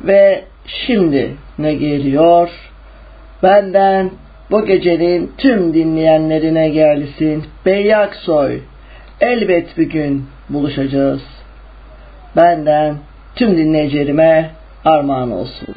[0.00, 2.50] Ve şimdi ne geliyor?
[3.42, 4.10] Benden
[4.50, 7.44] bu gecenin tüm dinleyenlerine gelsin.
[7.66, 8.60] Beyyaksoy.
[9.20, 11.22] Elbet bir gün buluşacağız.
[12.36, 12.94] Benden
[13.34, 14.50] tüm dinleyicilerime
[14.84, 15.74] armağan olsun.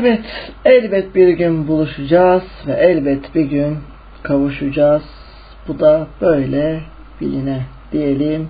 [0.00, 0.20] Evet,
[0.64, 3.78] elbet bir gün buluşacağız ve elbet bir gün
[4.22, 5.02] kavuşacağız.
[5.68, 6.80] Bu da böyle
[7.20, 7.60] biline
[7.92, 8.48] diyelim.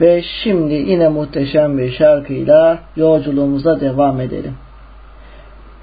[0.00, 4.54] Ve şimdi yine muhteşem bir şarkıyla yolculuğumuza devam edelim.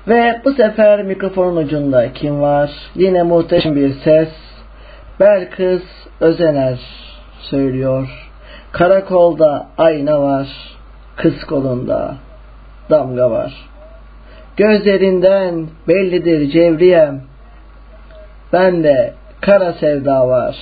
[0.07, 2.72] Ve bu sefer mikrofonun ucunda kim var?
[2.95, 4.30] Yine muhteşem bir ses.
[5.20, 5.84] Belkıs
[6.20, 6.80] Özener
[7.39, 8.30] söylüyor.
[8.72, 10.47] Karakolda ayna var,
[11.16, 12.16] kız kolunda
[12.89, 13.74] damga var.
[14.58, 17.22] Gözlerinden bellidir cevriyem,
[18.53, 20.58] ben de kara sevda var.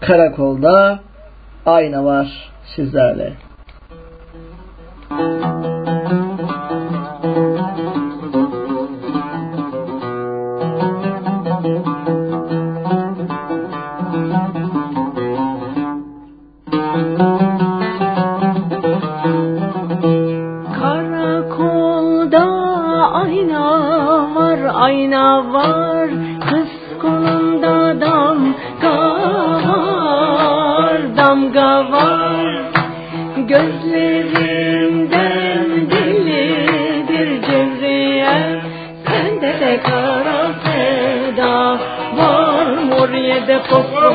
[0.00, 1.00] Karakolda
[1.66, 3.32] ayna var sizlerle.
[5.10, 5.47] Karakolda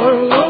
[0.03, 0.42] fosforlu.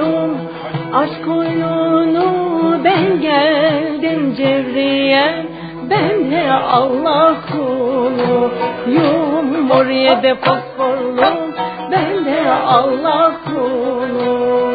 [0.00, 0.36] Puluyum
[0.94, 2.24] Aşk oyunu
[2.84, 5.46] ben geldim cevriye.
[5.90, 8.50] Ben de Allah kuluyum
[9.70, 11.22] Oraya fosforlu.
[11.90, 14.69] Ben de Allah kuluyum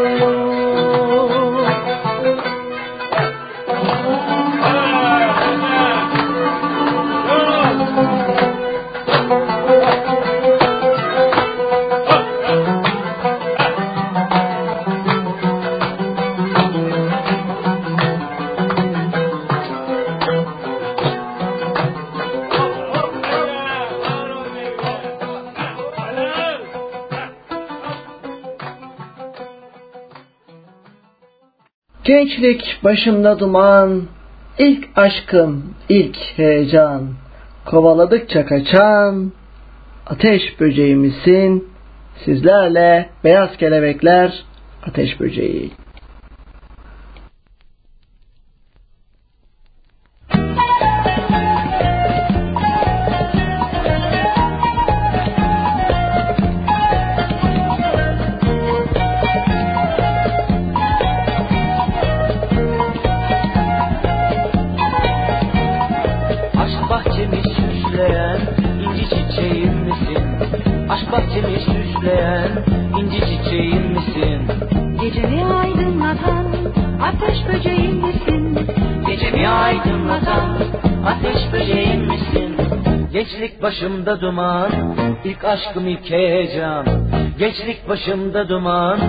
[32.06, 34.04] Gençlik başımda duman,
[34.58, 37.14] ilk aşkım, ilk heyecan.
[37.66, 39.32] Kovaladıkça kaçan,
[40.06, 41.70] ateş böceği misin?
[42.26, 44.44] Sizlerle beyaz kelebekler,
[44.84, 45.72] ateş böceği.
[71.36, 72.50] Bahçemi süsleyen
[73.00, 74.42] inci çiçeğim misin?
[75.02, 76.46] Gecemi aydınlatan
[77.02, 78.68] ateş böceğim misin?
[79.08, 80.58] Gecemi aydınlatan
[81.06, 82.58] ateş böceğim misin?
[83.14, 84.72] Gençlik başımda duman,
[85.24, 86.86] ilk aşkım ilk heyecan.
[87.40, 89.00] Gençlik başımda duman,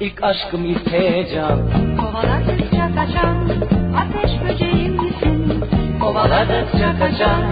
[0.00, 1.58] ilk aşkım ilk heyecan.
[2.00, 3.48] Kovaladıkça kaçan
[3.96, 5.64] ateş böceğim misin?
[6.00, 7.42] Kovaladıkça kaçan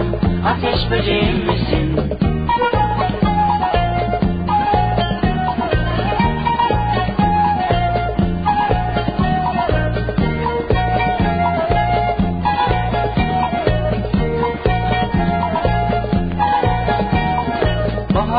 [0.45, 2.30] ateş böceğim misin?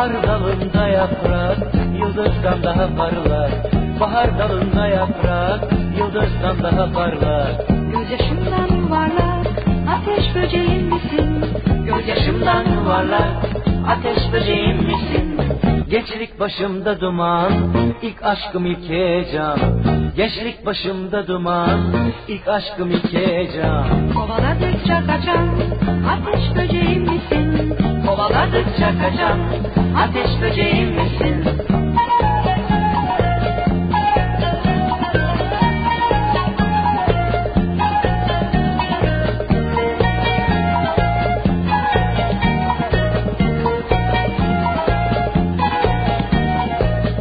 [0.03, 1.59] Bahar dalında yaprak
[1.99, 3.51] yıldızdan daha parlar.
[4.01, 7.51] Bahar dalında yaprak yıldızdan daha parlar.
[7.69, 9.47] Gözyaşımdan yuvarlak
[9.89, 11.45] ateş böceğim misin?
[11.87, 13.47] Gözyaşımdan yuvarlak
[13.89, 15.41] ateş böceğim misin?
[15.91, 17.53] Gençlik başımda duman,
[18.03, 19.59] ilk aşkım ilk heyecan.
[20.17, 21.81] Gençlik başımda duman,
[22.29, 23.87] ilk aşkım ilk heyecan.
[24.15, 25.49] Kovaladıkça kaçan
[26.09, 27.92] ateş böceğim misin?
[28.13, 29.41] Kovaladıkça kaçan
[29.97, 31.45] ateş böceğim misin?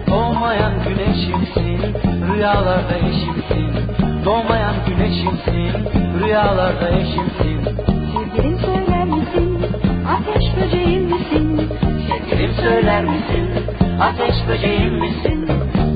[0.08, 1.96] Doğmayan güneşimsin,
[2.34, 3.62] rüyalarda eşimsin.
[4.26, 5.90] Doğmayan güneş eşimsin
[6.20, 7.64] Rüyalarda eşimsin
[8.14, 8.81] Sevgilim söyler
[12.64, 13.50] söyler misin?
[14.02, 15.50] Ateş böceğim misin?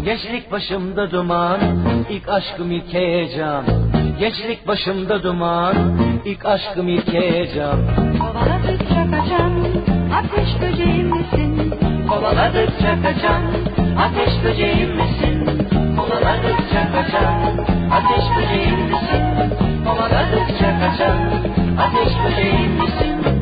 [0.06, 1.60] Gençlik başımda duman
[2.10, 3.66] ilk aşkım ilk heyecan
[4.20, 5.76] Gençlik başımda duman
[6.26, 7.80] ilk aşkım ilk heyecan
[8.20, 9.54] Kovaladıkça kaçan
[10.18, 11.74] ateş böceğim misin?
[12.10, 13.42] Kovaladıkça kaçan
[14.00, 15.68] ateş böceğim misin?
[15.98, 17.36] Kovaladıkça kaçan
[17.92, 19.24] ateş böceğim misin?
[19.86, 21.18] Kovaladıkça kaçan
[21.80, 23.35] ateş böceğim misin?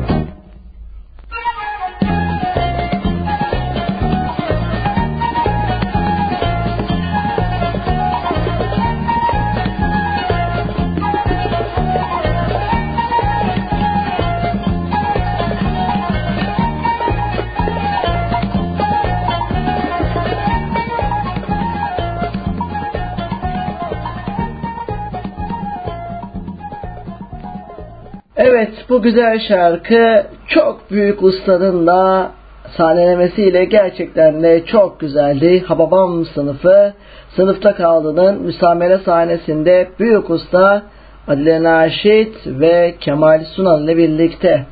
[28.88, 32.30] Bu güzel şarkı çok büyük ustanın da
[32.76, 35.64] sahnelemesiyle gerçekten de çok güzeldi.
[35.66, 36.94] Hababam sınıfı
[37.36, 40.82] sınıfta kaldığının müsamere sahnesinde büyük usta
[41.28, 44.66] Adile Naşit ve Kemal Sunal ile birlikte.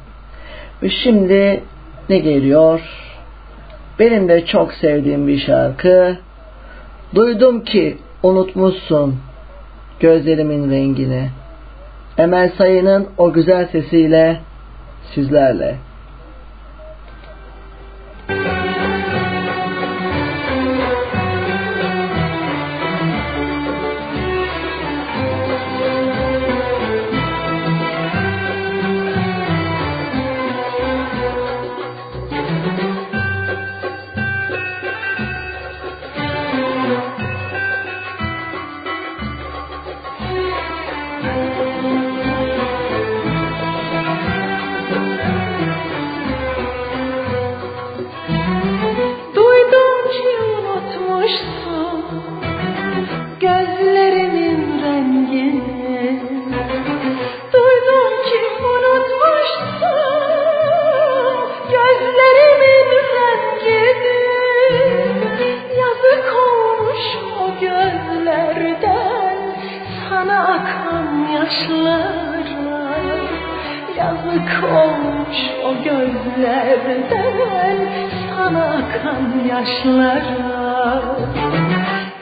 [0.83, 1.63] Ve şimdi
[2.09, 2.81] ne geliyor?
[3.99, 6.17] Benim de çok sevdiğim bir şarkı.
[7.15, 9.17] Duydum ki unutmuşsun
[10.01, 11.42] gözlerimin rengini.
[12.19, 14.41] Emel Sayın'ın o güzel sesiyle
[15.15, 15.77] sizlerle.
[71.53, 72.43] Yaşlara
[73.97, 77.89] Yazık olmuş o gözlerden
[78.31, 81.03] sana akan yaşlara.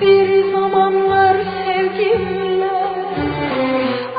[0.01, 2.71] Bir zamanlar sevgimle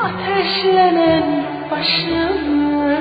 [0.03, 1.23] ateşlenen
[1.71, 2.95] başımı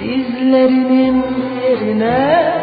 [0.00, 1.24] Dizlerinin
[1.62, 2.54] yerine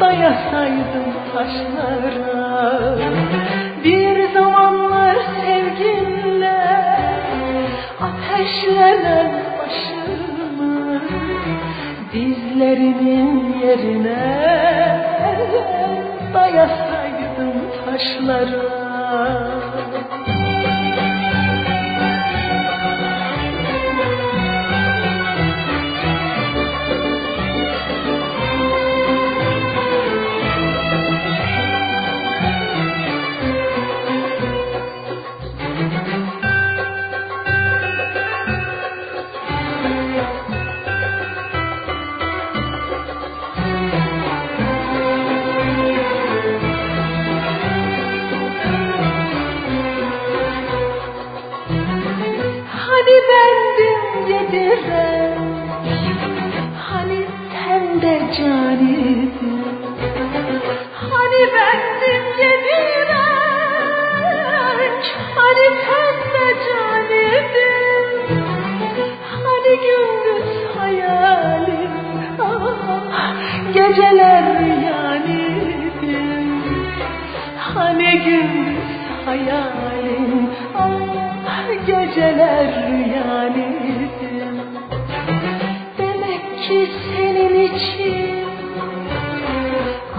[0.00, 2.98] dayasaydım taşlara
[3.84, 4.87] Bir zamanlar
[8.68, 11.00] ateşlenen başımı
[12.12, 14.18] Dizlerimin yerine
[16.34, 18.78] dayasaydım taşlara
[54.50, 55.17] His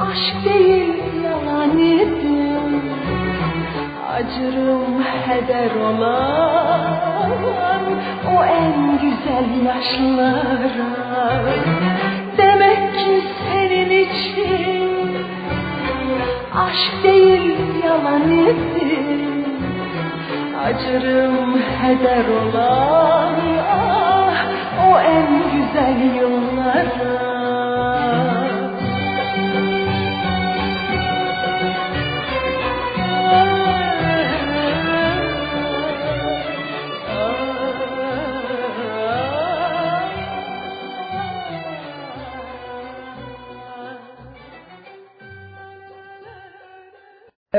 [0.10, 2.81] Aşk değil yalan idim
[4.14, 7.81] Acırım heder olan
[8.38, 11.44] O en güzel yaşlara
[12.38, 13.22] Demek ki
[13.52, 14.99] senin için
[16.56, 19.45] Aşk değil yalan idim
[20.64, 23.36] Acırım heder olan
[23.72, 24.45] ah,
[24.88, 27.28] o en güzel yıllara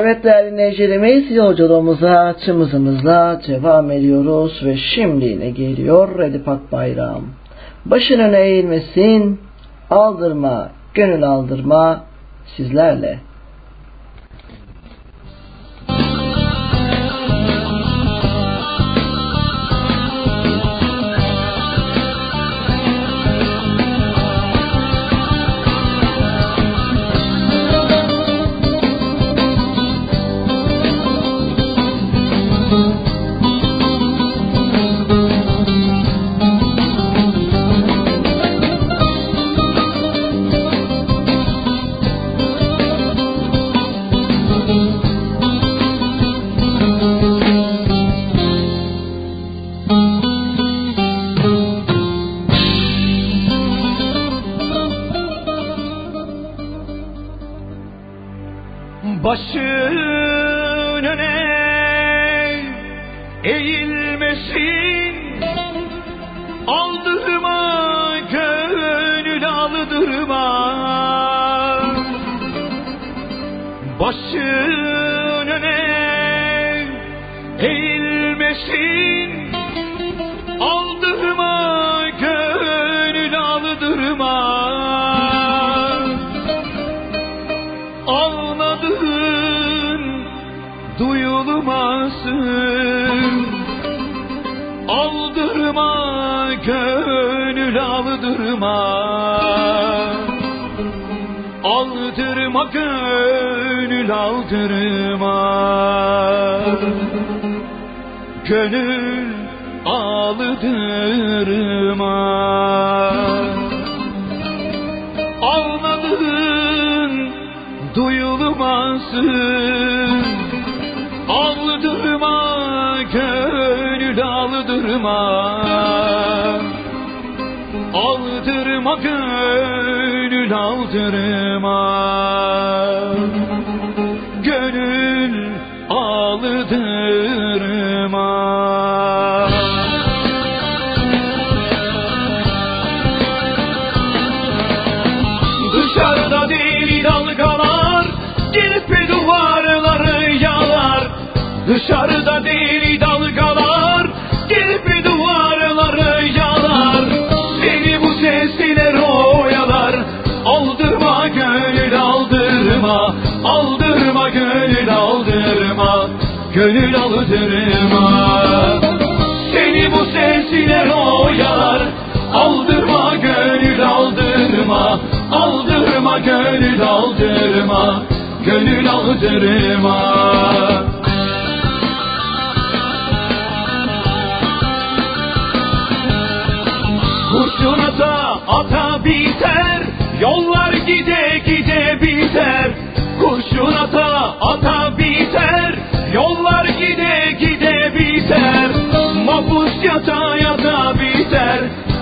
[0.03, 7.23] Evet değerli dinleyicilerimiz yolculuğumuza çımızımızla devam ediyoruz ve şimdi yine geliyor Redip Akbayram.
[7.85, 9.41] Başın öne eğilmesin,
[9.91, 12.05] aldırma, gönül aldırma
[12.57, 13.19] sizlerle.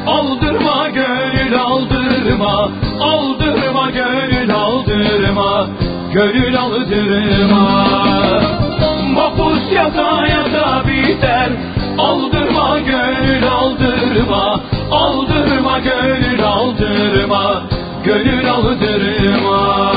[0.09, 2.71] Aldırma gönül aldırma.
[3.01, 5.67] Aldırma gönül aldırma.
[6.13, 7.87] Gönül aldırma.
[9.15, 11.49] Mapus yata yata biter.
[11.99, 14.61] Aldırma gönül aldırma.
[14.91, 17.63] Aldırma gönül aldırma.
[18.05, 19.89] Gönül aldırma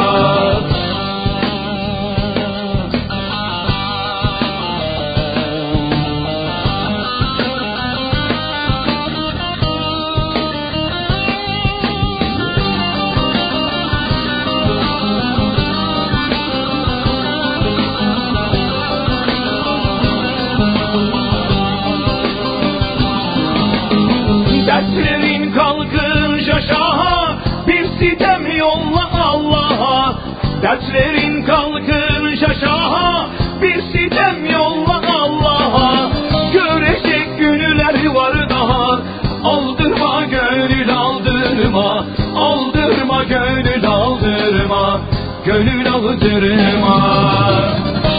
[28.01, 30.13] sitem yolla Allah'a.
[30.61, 33.27] Dertlerin kalkınca şaha
[33.61, 36.11] Bir sitem yolla Allah'a.
[36.53, 38.99] Görecek günler var daha.
[39.43, 42.05] Aldırma gönül aldırma.
[42.35, 44.99] Aldırma gönül aldırma.
[45.45, 46.97] Gönül aldırma.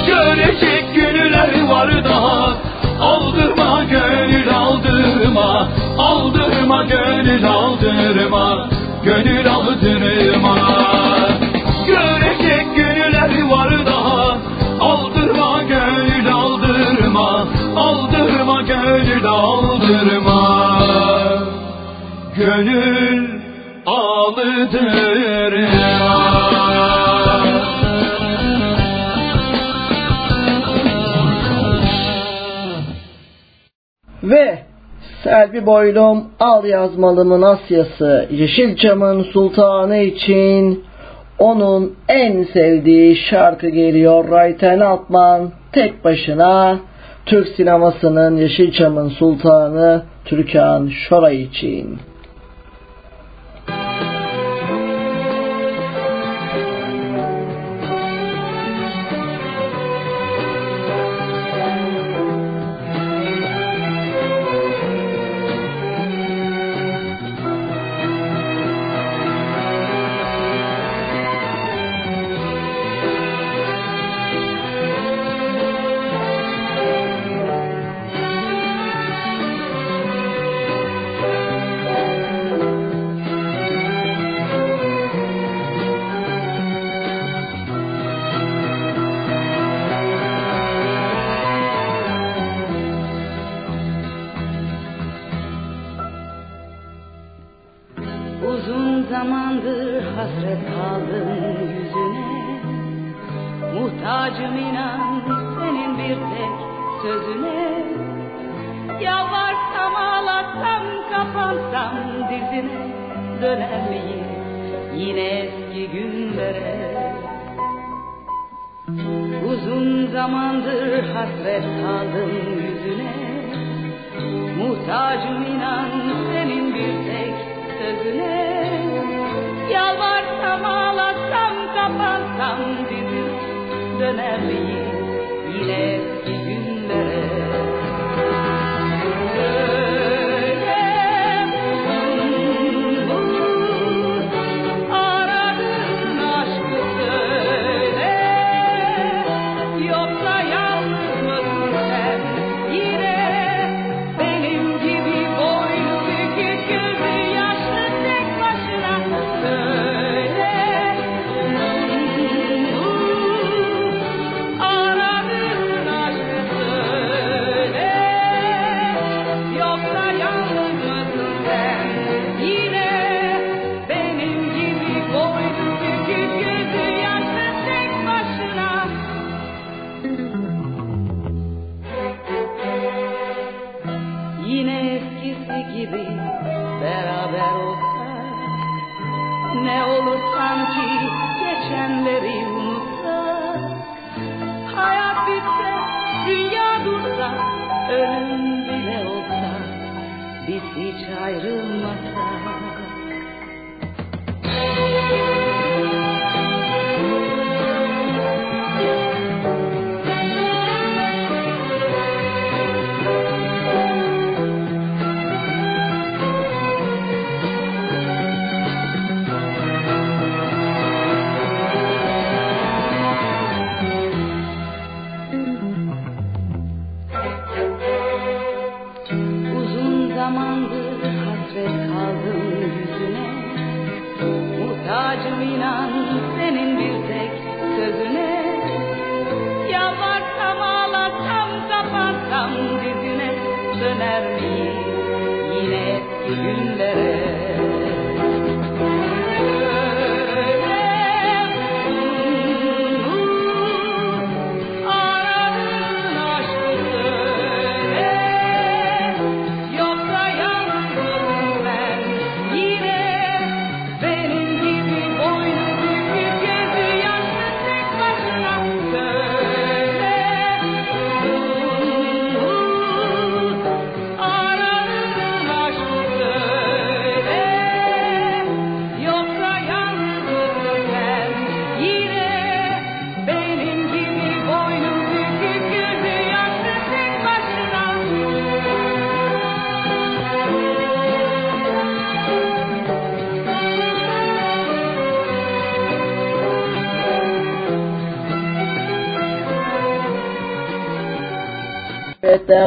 [0.06, 2.56] Görecek günler var daha.
[3.00, 5.68] Aldırma gönül aldırma.
[5.98, 8.68] Aldırma gönül aldırma
[9.04, 10.58] gönül aldırma
[11.86, 14.38] Görecek günler var daha.
[14.80, 17.48] Aldırma gönül aldırma.
[17.76, 20.68] Aldırma gönül aldırma.
[22.36, 23.28] Gönül
[23.86, 24.22] aldırma
[34.22, 34.61] Ve
[35.22, 40.84] Selvi Boylum Al Yazmalımın Asyası Yeşilçam'ın Sultanı için
[41.38, 46.78] onun en sevdiği şarkı geliyor Rayten Altman tek başına
[47.26, 51.98] Türk sinemasının Yeşilçam'ın Sultanı Türkan Şoray için.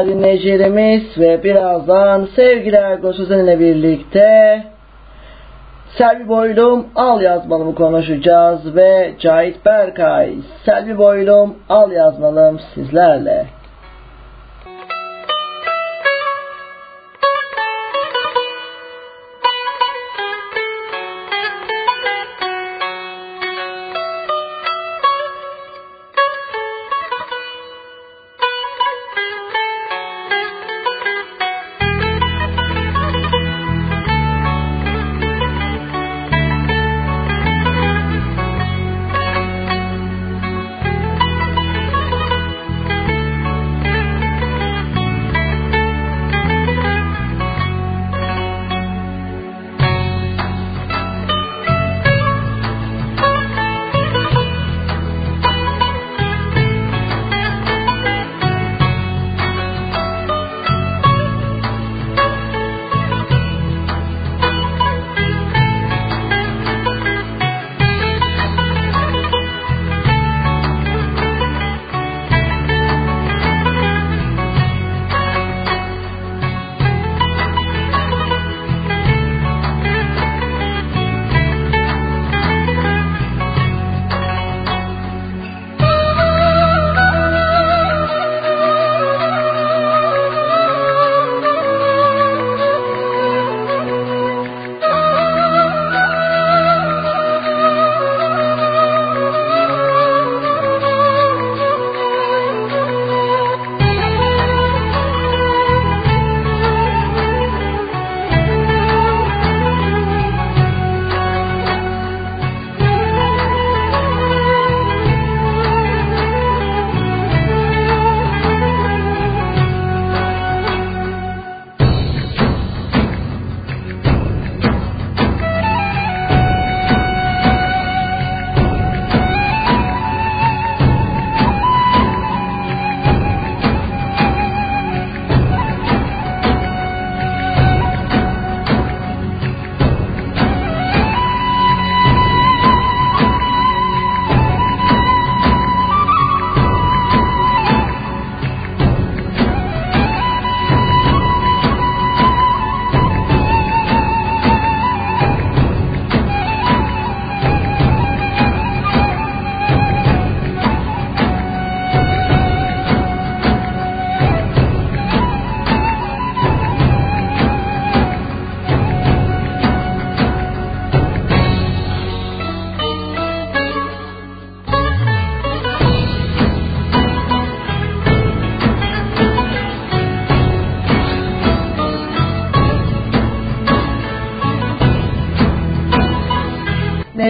[0.06, 4.64] Değerli dinleyicilerimiz ve birazdan sevgili Ergo Sözen ile birlikte
[5.98, 10.34] Selvi Boylum Al Yazmalımı konuşacağız ve Cahit Berkay
[10.65, 13.45] Selvi Boylum Al Yazmalım sizlerle.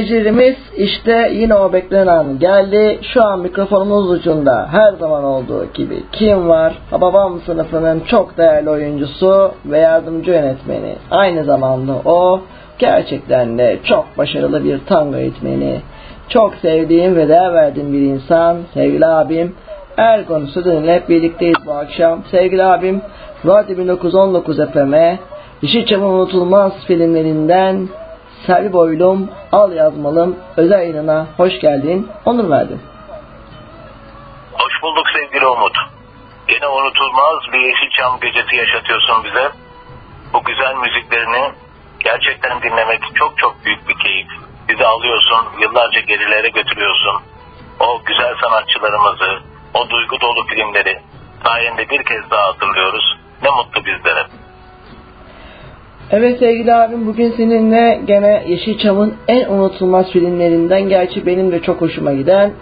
[0.05, 2.99] Dinleyicilerimiz işte yine o beklenen geldi.
[3.13, 6.73] Şu an mikrofonumuz ucunda her zaman olduğu gibi kim var?
[6.91, 10.95] Babam sınıfının çok değerli oyuncusu ve yardımcı yönetmeni.
[11.11, 12.41] Aynı zamanda o
[12.79, 15.81] gerçekten de çok başarılı bir tango eğitmeni.
[16.29, 18.57] Çok sevdiğim ve değer verdiğim bir insan.
[18.73, 19.55] Sevgili abim
[19.97, 22.23] Ergun Südün ile birlikteyiz bu akşam.
[22.31, 23.01] Sevgili abim
[23.45, 25.19] Radyo 1919 FM'e
[25.61, 27.87] Yeşilçam'ın unutulmaz filmlerinden
[28.45, 32.11] Selvi Boylum, Al Yazmalım özel yayınına hoş geldin.
[32.25, 32.81] Onur verdin.
[34.53, 35.77] Hoş bulduk sevgili Umut.
[36.49, 39.51] Yine unutulmaz bir Yeşilçam gecesi yaşatıyorsun bize.
[40.33, 41.51] Bu güzel müziklerini
[41.99, 44.27] gerçekten dinlemek çok çok büyük bir keyif.
[44.69, 47.21] Bizi alıyorsun, yıllarca gerilere götürüyorsun.
[47.79, 49.39] O güzel sanatçılarımızı,
[49.73, 51.01] o duygu dolu filmleri
[51.43, 53.17] sayende bir kez daha hatırlıyoruz.
[53.43, 54.27] Ne mutlu bizlere.
[56.11, 62.13] Evet sevgili abim bugün seninle gene Yeşilçam'ın en unutulmaz filmlerinden gerçi benim de çok hoşuma
[62.13, 62.53] giden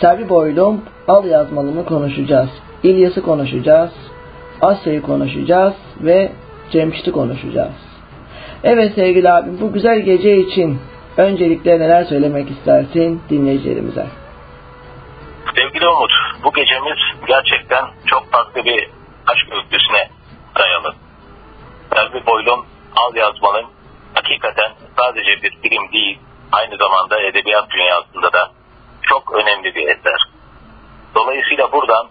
[0.00, 2.48] Selvi Boylum Al Yazmalım'ı konuşacağız.
[2.82, 3.90] İlyas'ı konuşacağız.
[4.60, 6.32] Asya'yı konuşacağız ve
[6.70, 7.74] Cemşit'i konuşacağız.
[8.64, 10.78] Evet sevgili abim bu güzel gece için
[11.16, 14.06] öncelikle neler söylemek istersin dinleyicilerimize?
[15.56, 16.12] Sevgili Umut,
[16.44, 18.90] bu gecemiz gerçekten çok farklı bir
[19.26, 20.08] aşk öyküsüne
[20.58, 21.05] dayalı.
[21.96, 22.66] Selvi Boylum
[22.96, 23.70] Al Yazmalım
[24.14, 26.18] hakikaten sadece bir film değil,
[26.52, 28.50] aynı zamanda edebiyat dünyasında da
[29.02, 30.20] çok önemli bir eser.
[31.14, 32.08] Dolayısıyla buradan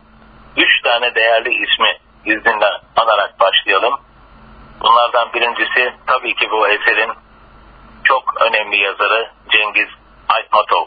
[0.57, 3.93] üç tane değerli ismi izninden anarak başlayalım.
[4.81, 7.11] Bunlardan birincisi tabii ki bu eserin
[8.03, 9.89] çok önemli yazarı Cengiz
[10.29, 10.85] Aytmatov.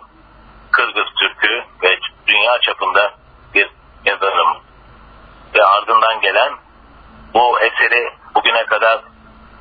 [0.70, 3.14] Kırgız Türk'ü ve dünya çapında
[3.54, 3.70] bir
[4.04, 4.56] yazarım.
[5.54, 6.52] Ve ardından gelen
[7.34, 9.00] bu eseri bugüne kadar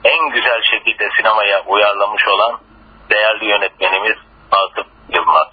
[0.03, 2.59] en güzel şekilde sinemaya uyarlamış olan
[3.09, 4.17] değerli yönetmenimiz
[4.51, 5.47] Atıf Yılmaz.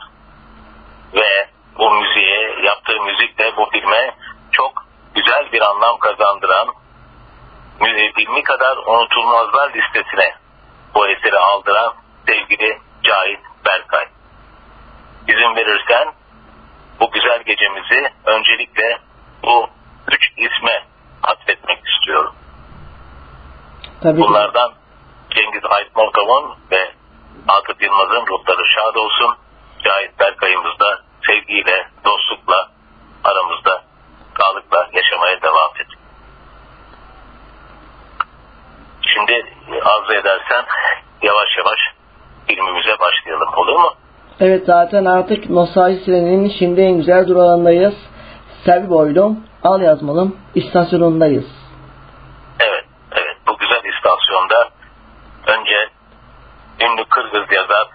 [1.15, 1.49] Ve
[1.79, 4.15] bu müziğe, yaptığı müzik de bu filme
[4.53, 4.73] çok
[5.15, 6.69] güzel bir anlam kazandıran,
[8.17, 10.35] filmi kadar unutulmazlar listesine
[10.95, 11.95] bu eseri aldıran
[12.27, 14.07] sevgili Cahit Berkay.
[15.29, 16.13] İzin verirsen
[17.01, 18.99] bu güzel gecemizi öncelikle
[19.43, 19.69] bu
[20.13, 20.85] üç isme
[21.23, 22.35] atfetmek istiyorum.
[24.05, 24.73] Tabii Bunlardan
[25.31, 26.91] Cengiz Aytmatov'un ve
[27.49, 29.37] Atıf Yılmaz'ın ruhları şad olsun.
[29.85, 32.69] Cahit Berkay'ımız da sevgiyle, dostlukla
[33.25, 33.83] aramızda
[34.39, 35.87] sağlıkla yaşamaya devam et.
[39.15, 39.47] Şimdi
[39.85, 40.65] arzu edersen
[41.23, 41.81] yavaş yavaş
[42.47, 43.95] filmimize başlayalım olur mu?
[44.41, 47.95] Evet zaten artık nostalji trenin şimdi en güzel durağındayız.
[48.65, 51.47] Selvi Boylum, Al Yazmalım istasyonundayız.
[52.61, 53.37] Evet, evet.
[53.49, 54.69] Bu güzel istasyonda
[55.59, 55.89] önce
[56.81, 57.89] ünlü Kırgız yazar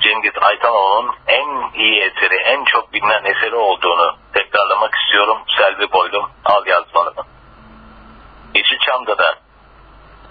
[0.00, 5.38] Cengiz Aytanov'un en iyi eseri, en çok bilinen eseri olduğunu tekrarlamak istiyorum.
[5.58, 7.24] Selvi Boylum, Al Yazmalım'ı.
[8.54, 9.34] Yeşilçam'da da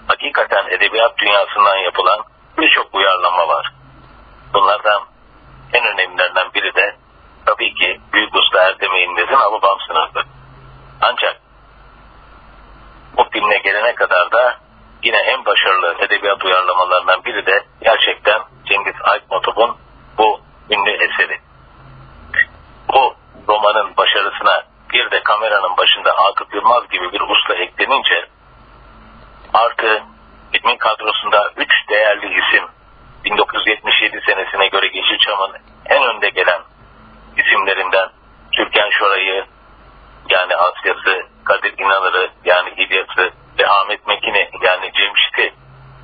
[0.06, 2.20] hakikaten edebiyat dünyasından yapılan
[2.58, 3.72] birçok uyarlama var.
[4.54, 5.02] Bunlardan
[5.72, 6.96] en önemlilerinden biri de
[7.46, 10.28] tabii ki Büyük Usta Erdem Eğilmez'in Hababam Sınıfı.
[11.00, 11.40] Ancak
[13.16, 14.65] bu filme gelene kadar da
[15.02, 19.76] yine en başarılı edebiyat uyarlamalarından biri de gerçekten Cengiz Aytmatov'un
[20.18, 20.40] bu
[20.70, 21.38] ünlü eseri.
[22.94, 23.14] Bu
[23.48, 24.62] romanın başarısına
[24.92, 28.26] bir de kameranın başında Akıp Yılmaz gibi bir usta eklenince
[29.54, 30.02] artı
[30.52, 32.64] filmin kadrosunda üç değerli isim
[33.24, 35.52] 1977 senesine göre Yeşilçam'ın
[35.86, 36.60] en önde gelen
[37.36, 38.08] isimlerinden
[38.52, 39.44] Türkan Şoray'ı
[40.28, 45.54] yani Asya'sı, Kadir İnanır'ı yani İlyas'ı ve Ahmet Mekin'i yani Cemşit'i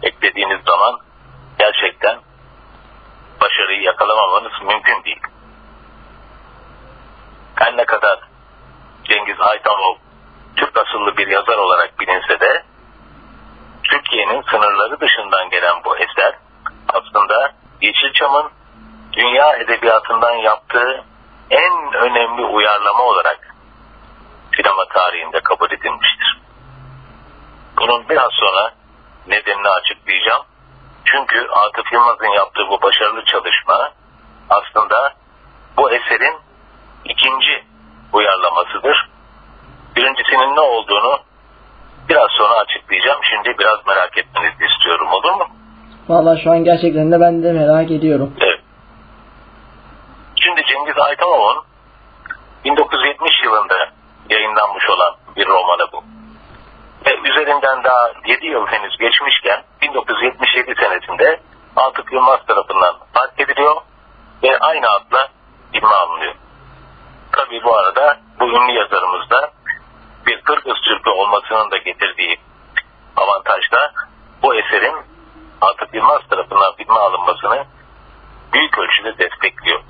[0.03, 0.99] eklediğiniz zaman
[1.59, 2.19] gerçekten
[3.41, 5.21] başarıyı yakalamamanız mümkün değil.
[7.55, 8.19] Her ne kadar
[9.05, 9.95] Cengiz Aytanov
[10.57, 12.63] Türk asıllı bir yazar olarak bilinse de
[13.85, 16.35] Türkiye'nin sınırları dışından gelen bu eser
[16.89, 18.51] aslında Yeşilçam'ın
[19.13, 21.05] dünya edebiyatından yaptığı
[21.51, 23.52] en önemli uyarlama olarak
[24.57, 26.41] sinema tarihinde kabul edilmiştir.
[27.81, 28.73] Bunun biraz sonra
[29.27, 30.43] nedenini açıklayacağım.
[31.05, 33.91] Çünkü Atıf Yılmaz'ın yaptığı bu başarılı çalışma
[34.51, 35.13] aslında
[35.77, 36.37] bu eserin
[37.05, 37.65] ikinci
[38.13, 39.09] uyarlamasıdır.
[39.97, 41.21] Birincisinin ne olduğunu
[42.09, 43.21] biraz sonra açıklayacağım.
[43.23, 45.47] Şimdi biraz merak etmenizi istiyorum olur mu?
[46.09, 48.35] Valla şu an gerçekten de ben de merak ediyorum.
[48.41, 48.61] Evet.
[50.37, 51.65] Şimdi Cengiz Aytanov'un
[52.65, 53.75] 1970 yılında
[54.33, 56.05] yayınlanmış olan bir romanı bu.
[57.07, 61.41] Ve üzerinden daha 7 yıl henüz geçmişken 1977 senesinde
[61.77, 63.77] Atıf Yılmaz tarafından Fatih ediliyor
[64.43, 65.29] ve aynı adla
[65.73, 66.35] filme alınıyor.
[67.33, 69.51] Tabi bu arada bu ünlü yazarımız da
[70.27, 72.41] bir Kırgız Türk'ü olmasının da getirdiği
[73.17, 73.93] avantajla
[74.43, 74.97] bu eserin
[75.61, 77.67] Atıf Yılmaz tarafından filme alınmasını
[78.53, 79.81] büyük ölçüde destekliyor.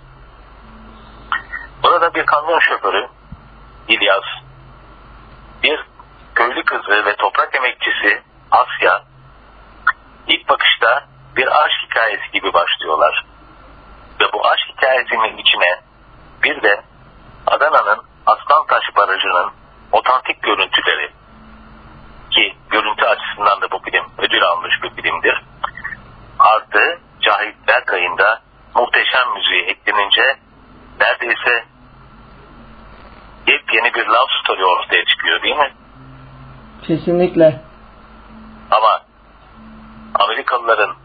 [1.83, 3.09] Burada bir kamyon şoförü
[3.89, 4.25] İlyas,
[5.63, 5.81] bir
[6.35, 9.03] köylü kızı ve toprak emekçisi Asya
[10.27, 11.05] ilk bakışta
[11.37, 13.25] bir aşk hikayesi gibi başlıyorlar.
[14.21, 15.81] Ve bu aşk hikayesinin içine
[16.43, 16.83] bir de
[17.47, 19.51] Adana'nın Aslantaş Barajı'nın
[19.93, 21.11] otantik görüntüleri
[22.31, 25.43] ki görüntü açısından da bu film ödül almış bir filmdir.
[26.39, 28.41] Artı Cahit Berkay'ın da
[28.75, 30.37] muhteşem müziği eklenince
[31.01, 31.65] neredeyse
[33.47, 35.73] yepyeni bir love story ortaya çıkıyor değil mi?
[36.87, 37.61] Kesinlikle.
[38.71, 39.03] Ama
[40.15, 40.97] Amerikalıların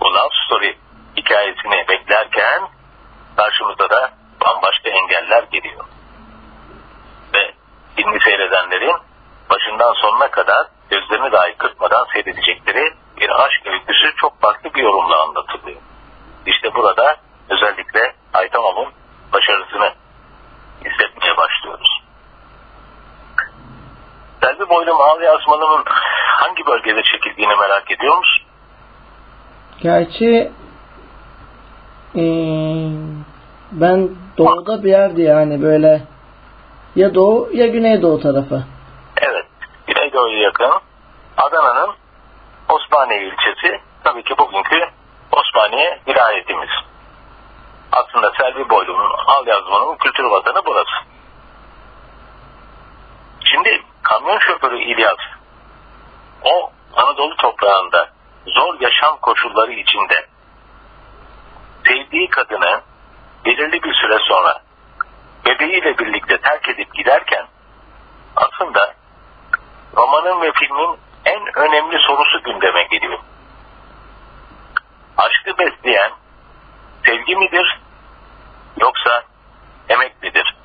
[0.00, 0.78] bu love story
[1.16, 2.62] hikayesini beklerken
[3.36, 4.10] karşımıza da
[4.44, 5.84] bambaşka engeller geliyor.
[7.34, 7.54] Ve
[7.96, 8.96] filmi seyredenlerin
[9.50, 15.80] başından sonuna kadar gözlerini dahi kırpmadan seyredecekleri bir aşk öyküsü çok farklı bir yorumla anlatılıyor.
[16.46, 17.16] İşte burada
[17.48, 18.92] özellikle Aytamam'ın
[19.32, 19.92] başarısını
[21.46, 22.02] başlıyoruz.
[24.42, 25.84] Selvi Boylu Mavi Asmalı'nın
[26.36, 28.46] hangi bölgede çekildiğini merak ediyor musun?
[29.80, 30.52] Gerçi
[32.16, 32.88] ee,
[33.72, 34.08] ben
[34.38, 36.02] doğuda bir yerdi yani böyle
[36.96, 38.62] ya doğu ya güneydoğu tarafı.
[39.16, 39.46] Evet.
[39.86, 40.72] Güneydoğu'ya yakın
[41.36, 41.94] Adana'nın
[42.68, 44.80] Osmaniye ilçesi tabii ki bugünkü
[45.32, 46.70] Osmaniye vilayetimiz.
[47.92, 51.15] Aslında Selvi Boylu'nun al yazmanın kültür vatanı burası.
[53.52, 55.18] Şimdi kamyon şoförü İlyas
[56.42, 58.10] o Anadolu toprağında
[58.46, 60.26] zor yaşam koşulları içinde
[61.86, 62.80] sevdiği kadını
[63.44, 64.62] belirli bir süre sonra
[65.46, 67.46] bebeğiyle birlikte terk edip giderken
[68.36, 68.94] aslında
[69.96, 73.18] romanın ve filmin en önemli sorusu gündeme geliyor.
[75.16, 76.12] Aşkı besleyen
[77.06, 77.80] sevgi midir
[78.80, 79.22] yoksa
[79.88, 80.56] emek midir?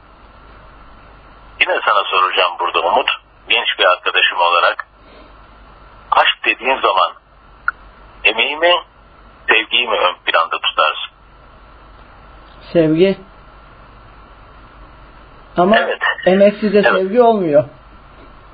[1.61, 3.09] Yine sana soracağım burada Umut,
[3.49, 4.87] genç bir arkadaşım olarak.
[6.11, 7.11] Aşk dediğin zaman
[8.23, 8.73] emeği mi,
[9.49, 11.11] sevgiyi mi ön planda tutarsın?
[12.73, 13.17] Sevgi.
[15.57, 16.01] Ama Evet.
[16.25, 16.91] emeksiz de Evet.
[16.91, 17.63] sevgi olmuyor.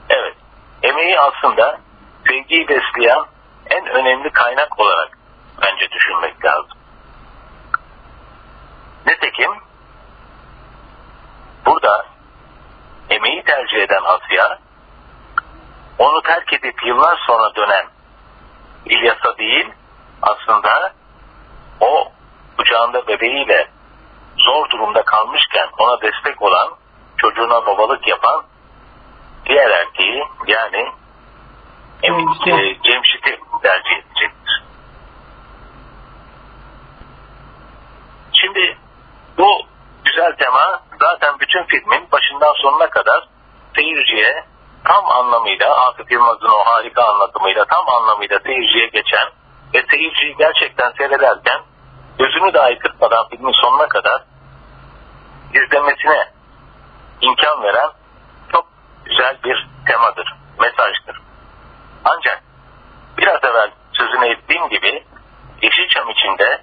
[0.10, 0.36] Evet.
[0.84, 1.80] Emeği aslında
[2.28, 3.24] sevgiyi besleyen
[3.70, 5.18] en önemli kaynak olarak
[5.62, 6.78] bence düşünmek lazım.
[9.08, 9.52] Nitekim
[11.66, 12.06] burada
[13.10, 14.60] emeği tercih eden Asya
[15.98, 17.86] onu terk edip yıllar sonra dönen
[18.86, 19.72] İlyas'a değil
[20.22, 20.94] aslında
[21.80, 22.12] o
[22.58, 23.68] kucağında bebeğiyle
[24.38, 26.70] zor durumda kalmışken ona destek olan
[27.18, 28.44] çocuğuna babalık yapan
[29.46, 30.92] diğer erkeği yani
[32.04, 34.64] Emin, e, Cemşit'i tercih edecektir.
[38.34, 38.78] Şimdi
[39.38, 39.66] bu
[40.08, 43.28] güzel tema zaten bütün filmin başından sonuna kadar
[43.76, 44.44] seyirciye
[44.84, 49.28] tam anlamıyla Atıf Yılmaz'ın o harika anlatımıyla tam anlamıyla seyirciye geçen
[49.74, 51.62] ve seyirciyi gerçekten seyrederken
[52.20, 54.24] gözünü dahi kırpmadan filmin sonuna kadar
[55.54, 56.32] izlemesine
[57.22, 57.90] imkan veren
[58.52, 58.68] çok
[59.06, 61.22] güzel bir temadır, mesajdır.
[62.06, 62.44] Ancak
[63.18, 65.04] biraz evvel sözüne ettiğim gibi
[65.62, 66.62] Yeşilçam içinde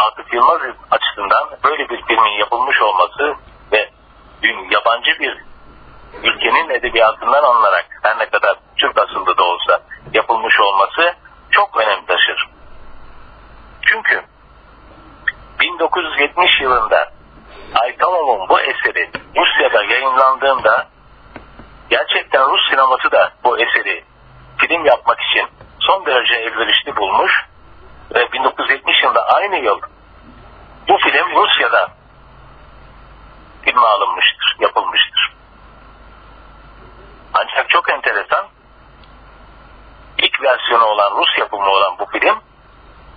[0.00, 0.60] Atıf Yılmaz
[0.90, 3.34] açısından böyle bir filmin yapılmış olması
[3.72, 3.90] ve
[4.42, 5.44] dün yabancı bir
[6.22, 9.80] ülkenin edebiyatından alınarak her ne kadar Türk asıllı da olsa
[10.14, 11.14] yapılmış olması
[11.50, 12.48] çok önem taşır.
[13.82, 14.22] Çünkü
[15.60, 17.12] 1970 yılında
[17.74, 20.86] Aytalov'un bu eseri Rusya'da yayınlandığında
[21.90, 24.04] gerçekten Rus sineması da bu eseri
[24.58, 25.48] film yapmak için
[25.80, 27.32] son derece elverişli bulmuş
[28.14, 29.80] ve 1970 yılında aynı yıl
[30.88, 31.88] bu film Rusya'da
[33.62, 35.32] filme alınmıştır, yapılmıştır.
[37.34, 38.46] Ancak çok enteresan
[40.18, 42.40] ilk versiyonu olan Rus yapımı olan bu film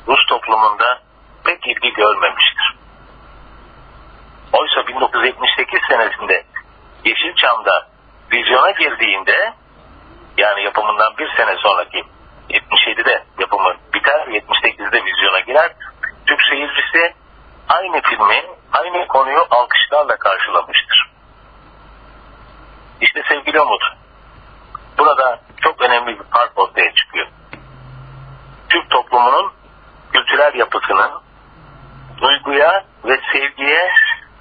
[0.07, 1.01] Rus toplumunda
[1.43, 2.75] pek ilgi görmemiştir.
[4.53, 6.45] Oysa 1978 senesinde
[7.05, 7.87] Yeşilçam'da
[8.31, 9.53] vizyona girdiğinde
[10.37, 12.03] yani yapımından bir sene sonraki
[12.51, 15.71] 77'de yapımı biter 78'de vizyona girer
[16.25, 17.13] Türk seyircisi
[17.69, 21.11] aynı filmi aynı konuyu alkışlarla karşılamıştır.
[23.01, 23.83] İşte sevgili Umut
[24.97, 27.27] burada çok önemli bir fark ortaya çıkıyor.
[28.69, 29.51] Türk toplumunun
[30.13, 31.11] kültürel yapısının
[32.21, 33.89] duyguya ve sevgiye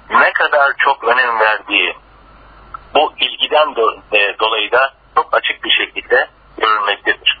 [0.09, 1.97] ne kadar çok önem verdiği
[2.95, 3.75] bu ilgiden
[4.11, 7.40] e, dolayı da çok açık bir şekilde görülmektedir.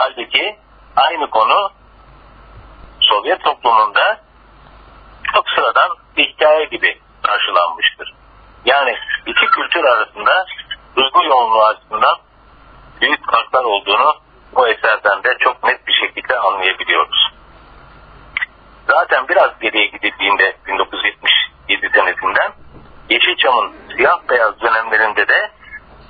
[0.00, 0.58] Halbuki
[0.96, 1.70] aynı konu
[3.00, 4.20] Sovyet toplumunda
[5.34, 8.14] çok sıradan bir hikaye gibi karşılanmıştır.
[8.64, 8.96] Yani
[9.26, 10.46] iki kültür arasında
[10.96, 12.16] duygu yoğunluğu açısından
[13.00, 14.14] büyük farklar olduğunu
[14.52, 17.32] bu eserden de çok net bir şekilde anlayabiliyoruz.
[18.88, 22.52] Zaten biraz geriye gidildiğinde 1977 senesinden
[23.10, 25.50] Yeşilçam'ın siyah beyaz dönemlerinde de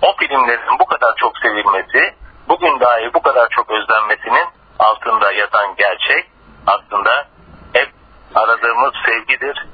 [0.03, 2.15] o filmlerin bu kadar çok sevilmesi,
[2.51, 4.49] bugün dahi bu kadar çok özlenmesinin
[4.79, 6.27] altında yatan gerçek
[6.67, 7.27] aslında
[7.73, 7.91] hep
[8.35, 9.67] aradığımız sevgidir,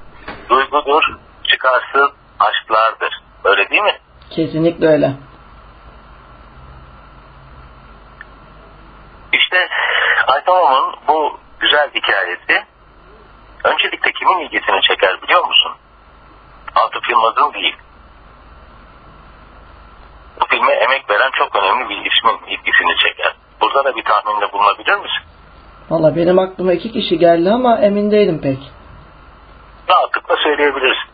[0.48, 1.02] duygudur,
[1.44, 3.22] çıkarsız aşklardır.
[3.44, 3.98] Öyle değil mi?
[4.30, 5.12] Kesinlikle öyle.
[9.32, 9.68] İşte
[10.26, 12.66] Aytamov'un bu güzel hikayesi
[13.64, 15.72] öncelikle kimin ilgisini çeker biliyor musun?
[16.74, 17.76] Atıf Yılmaz'ın değil.
[20.40, 23.34] Bu filme emek veren çok önemli bir ismin ilgisini çeker.
[23.60, 25.22] Burada da bir tahminde bulunabilir misin?
[25.90, 28.58] Valla benim aklıma iki kişi geldi ama emin değilim pek.
[29.88, 31.10] Rahatlıkla söyleyebilirsin.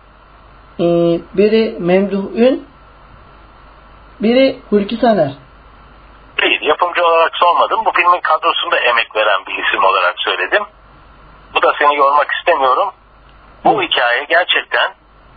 [0.80, 2.68] Ee, biri Memduh Ün,
[4.20, 5.32] biri Hulki Saner.
[6.42, 7.84] Değil, yapımcı olarak sormadım.
[7.84, 10.62] Bu filmin kadrosunda emek veren bir isim olarak söyledim.
[11.54, 12.90] Bu da seni yormak istemiyorum.
[13.64, 14.94] Bu hikaye gerçekten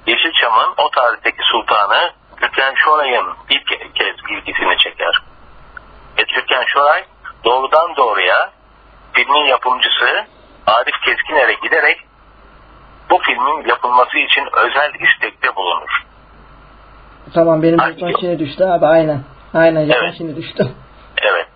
[0.07, 5.21] Yeşilçam'ın o tarihteki sultanı Türkan Şoray'ın ilk kez ilgisini çeker.
[6.17, 7.05] Ve Türkan Şoray
[7.45, 8.51] doğrudan doğruya
[9.13, 10.25] filmin yapımcısı
[10.67, 11.97] Arif Keskiner'e giderek
[13.09, 16.05] bu filmin yapılması için özel istekte bulunur.
[17.33, 19.23] Tamam benim jeton şimdi düştü abi aynen.
[19.53, 20.13] Aynen Evet.
[20.17, 20.63] şimdi düştü.
[21.21, 21.47] Evet.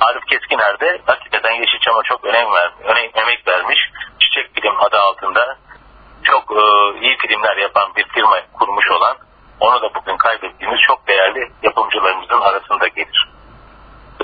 [0.00, 3.78] Arif Keskiner de hakikaten Yeşilçam'a çok önem ver, önem, emek vermiş.
[4.18, 5.56] Çiçek Film adı altında
[6.22, 6.62] çok e,
[7.00, 9.16] iyi filmler yapan bir firma kurmuş olan
[9.60, 13.28] onu da bugün kaybettiğimiz çok değerli yapımcılarımızın arasında gelir.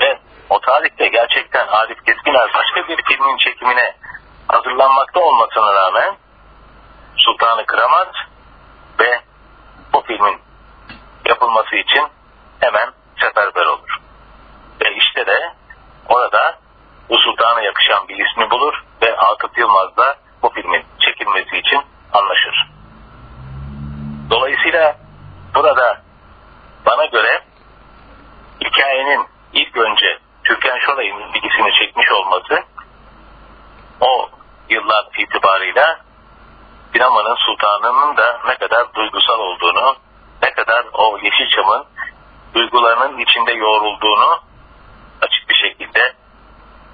[0.01, 3.95] Ve o tarihte gerçekten Arif Keskiner başka bir filmin çekimine
[4.47, 6.15] hazırlanmakta olmasına rağmen
[7.17, 8.07] Sultanı kıramaz
[8.99, 9.19] ve
[9.93, 10.41] bu filmin
[11.25, 12.07] yapılması için
[12.59, 12.89] hemen
[13.19, 13.97] seferber olur.
[14.81, 15.53] Ve işte de
[16.09, 16.59] orada
[17.09, 21.81] bu sultana yakışan bir ismi bulur ve Atıf Yılmaz da bu filmin çekilmesi için
[22.13, 22.67] anlaşır.
[24.29, 24.95] Dolayısıyla
[25.55, 26.01] burada
[26.85, 27.41] bana göre
[28.65, 32.63] hikayenin ilk önce Türkan Şoray'ın ilgisini çekmiş olması
[34.01, 34.29] o
[34.69, 35.99] yıllar itibarıyla
[36.93, 39.95] sinemanın sultanının da ne kadar duygusal olduğunu,
[40.43, 41.85] ne kadar o Yeşilçam'ın
[42.53, 44.39] duygularının içinde yoğrulduğunu
[45.21, 46.13] açık bir şekilde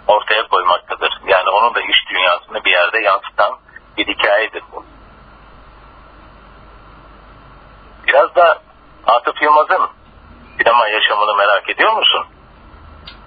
[0.08, 1.22] ortaya koymaktadır.
[1.28, 3.60] Yani onun da iş dünyasını bir yerde yansıtan
[3.98, 4.86] bir hikayedir bu.
[8.08, 8.58] Biraz da
[9.06, 9.88] Atıf Yılmaz'ın
[10.58, 12.22] sinema yaşamını merak ediyor musun?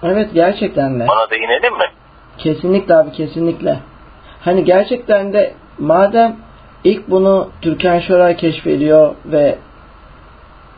[0.03, 1.05] Evet gerçekten de.
[1.05, 1.87] Ona da inelim mi?
[2.39, 3.79] Kesinlikle abi kesinlikle.
[4.45, 6.37] Hani gerçekten de madem
[6.85, 9.59] ilk bunu Türkan Şoray keşfediyor ve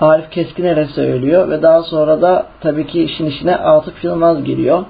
[0.01, 4.85] Arif Keskiner'e söylüyor ve daha sonra da tabii ki işin içine Atıf Yılmaz giriyor.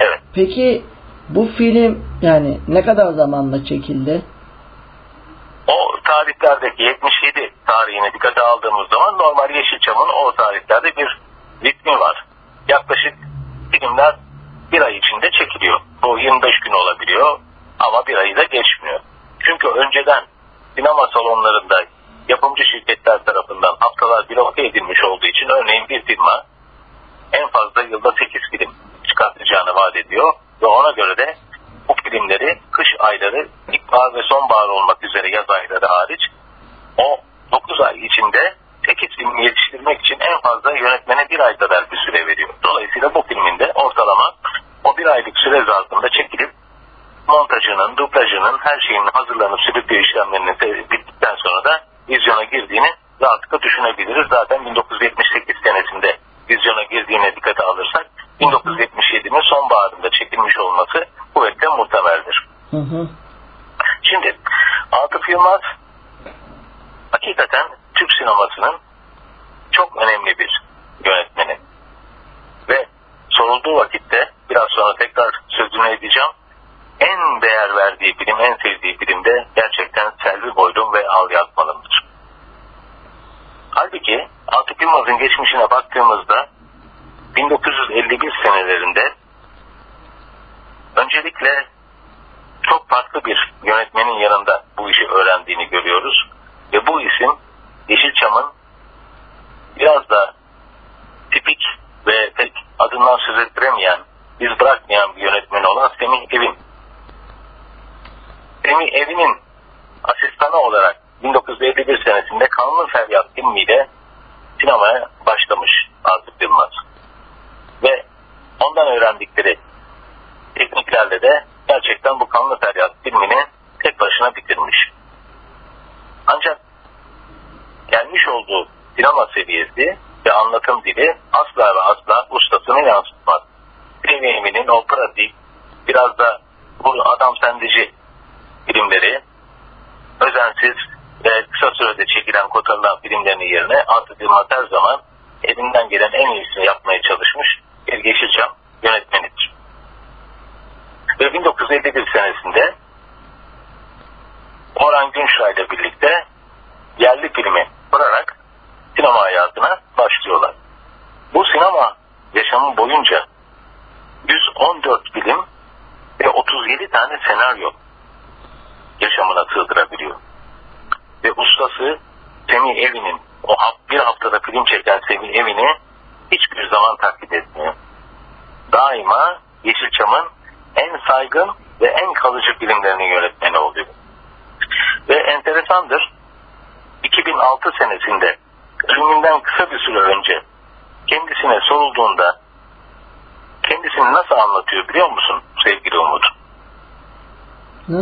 [0.00, 0.20] Evet.
[0.34, 0.82] Peki
[1.28, 4.22] bu film yani ne kadar zamanla çekildi?
[5.66, 11.18] O tarihlerdeki 77 tarihine dikkate aldığımız zaman normal Yeşilçam'ın o tarihlerde bir
[11.64, 12.24] ritmi var.
[12.68, 13.14] Yaklaşık
[13.72, 14.16] filmler
[14.72, 15.80] bir ay içinde çekiliyor.
[16.02, 17.38] Bu 25 gün olabiliyor
[17.78, 19.00] ama bir ayı da geçmiyor.
[19.40, 20.24] Çünkü önceden
[20.76, 21.84] sinema salonlarında
[22.28, 26.44] yapımcı şirketler tarafından haftalar bloke edilmiş olduğu için örneğin bir firma
[27.32, 28.74] en fazla yılda 8 film
[29.08, 30.32] çıkartacağını vaat ediyor
[30.62, 31.36] ve ona göre de
[31.88, 36.20] bu filmleri kış ayları, ilkbahar ve sonbahar olmak üzere yaz ayları hariç
[36.98, 37.20] o
[37.52, 38.54] 9 ay içinde
[38.86, 42.48] 8 film yetiştirmek için en fazla yönetmene bir ay kadar bir süre veriyor.
[42.64, 44.34] Dolayısıyla bu filmin de ortalama
[44.84, 46.50] o bir aylık süre zarfında çekilip
[47.28, 49.60] montajının, dublajının, her şeyin hazırlanıp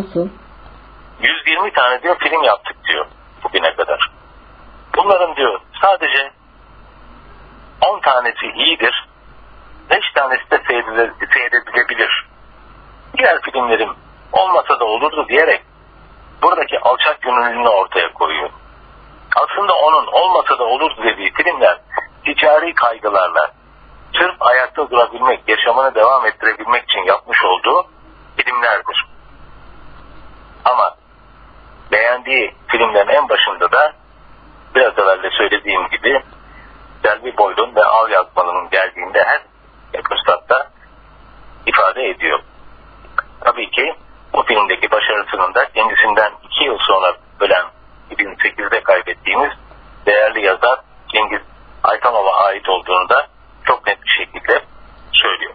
[0.01, 0.29] Nasıl?
[1.21, 3.07] 120 tane diyor film yaptık diyor
[3.45, 4.11] bugüne kadar.
[4.97, 6.33] Bunların diyor sadece
[7.81, 9.09] 10 tanesi iyidir,
[9.91, 10.63] 5 tanesi de
[11.33, 12.27] seyredilebilir.
[13.19, 13.91] Diğer filmlerim
[14.33, 15.63] olmasa da olurdu diyerek
[16.43, 18.51] buradaki alçak gönüllülüğünü ortaya koyuyor.
[19.37, 21.79] Aslında onun olmasa da olurdu dediği filmler
[22.25, 23.53] ticari kaygılarla
[24.19, 27.87] sırf ayakta durabilmek, yaşamını devam ettirebilmek için yapmış olduğu
[28.37, 29.10] filmlerdir.
[30.71, 30.95] Ama
[31.93, 33.93] beğendiği filmlerin en başında da
[34.75, 36.23] biraz evvel de söylediğim gibi
[37.03, 39.43] Selvi Boylun ve Av Yazmalı'nın geldiğinde her
[40.03, 40.71] fırsatta
[41.67, 42.41] ifade ediyor.
[43.41, 43.95] Tabii ki
[44.35, 47.65] bu filmdeki başarısının da kendisinden iki yıl sonra ölen
[48.11, 49.51] 2008'de kaybettiğimiz
[50.07, 50.81] değerli yazar
[51.13, 51.41] Cengiz
[51.83, 53.29] Aytanov'a ait olduğunu da
[53.65, 54.65] çok net bir şekilde
[55.13, 55.55] söylüyor.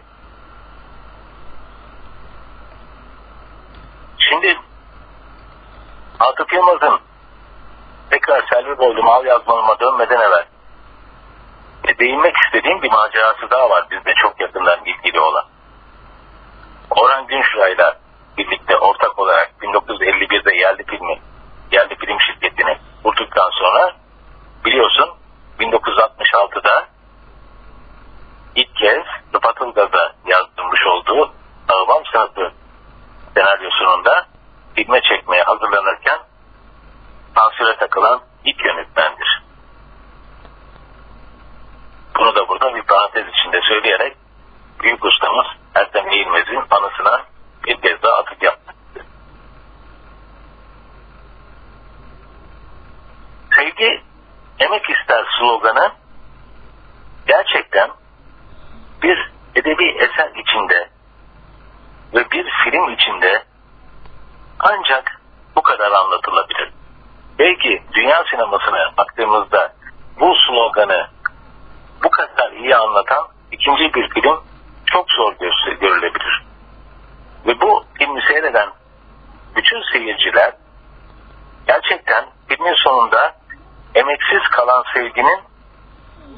[4.18, 4.56] Şimdi
[6.26, 7.00] Atıf Yılmaz'ın
[8.10, 10.46] tekrar Selvi Boylu Mavi yazmalıma dönmeden evvel
[11.88, 15.44] e, değinmek istediğim bir macerası daha var bizde çok yakından ilgili olan.
[16.90, 17.98] Orhan Günşuray'la
[18.38, 21.20] birlikte ortak olarak 1951'de yerli filmi,
[21.72, 23.92] yerli film şirketini kurduktan sonra
[24.64, 25.10] biliyorsun
[25.60, 26.86] 1966'da
[28.54, 29.04] ilk kez
[29.34, 31.32] Rıfat Ilgaz'a yazdırmış olduğu
[31.68, 32.52] Ağabam Sınıfı
[33.34, 34.26] senaryosunun da
[34.76, 36.18] filme çekmeye hazırlanırken
[37.34, 39.42] sansüre takılan ilk yönetmendir.
[42.18, 44.16] Bunu da burada bir parantez içinde söyleyerek
[44.80, 47.24] büyük ustamız Ertem Eğilmez'in anısına
[47.66, 48.72] bir kez daha atık yaptı.
[53.56, 54.02] Sevgi
[54.58, 55.92] emek ister sloganı
[57.26, 57.90] gerçekten
[59.02, 60.90] bir edebi eser içinde
[62.14, 63.44] ve bir film içinde
[64.58, 65.20] ancak
[65.56, 66.72] bu kadar anlatılabilir.
[67.38, 69.72] Belki dünya sinemasına baktığımızda
[70.20, 71.08] bu sloganı
[72.04, 74.40] bu kadar iyi anlatan ikinci bir film
[74.86, 75.34] çok zor
[75.80, 76.46] görülebilir.
[77.46, 78.68] Ve bu filmi seyreden
[79.56, 80.52] bütün seyirciler
[81.66, 83.34] gerçekten filmin sonunda
[83.94, 85.40] emeksiz kalan sevginin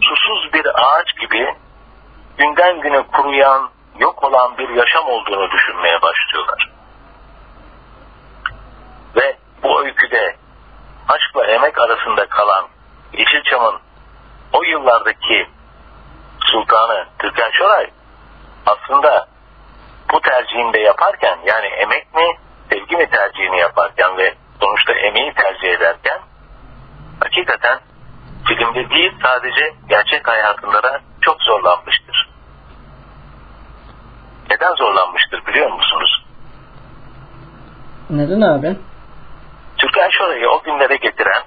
[0.03, 1.55] susuz bir ağaç gibi
[2.39, 6.78] günden güne kuruyan, yok olan bir yaşam olduğunu düşünmeye başlıyorlar.
[9.17, 10.37] Ve bu öyküde
[11.09, 12.69] aşkla emek arasında kalan
[13.13, 13.81] Yeşilçam'ın
[14.53, 15.49] o yıllardaki
[16.41, 17.91] sultanı Türkan Şoray
[18.67, 19.29] aslında
[20.13, 22.27] bu tercihini de yaparken yani emek mi
[22.71, 26.21] sevgi mi tercihini yaparken ve sonuçta emeği tercih ederken
[27.21, 27.81] hakikaten
[28.45, 32.29] filmde değil sadece gerçek hayatında da çok zorlanmıştır.
[34.51, 36.25] Neden zorlanmıştır biliyor musunuz?
[38.11, 38.77] Neden abi?
[39.79, 41.43] Türkan Şoray'ı o günlere getiren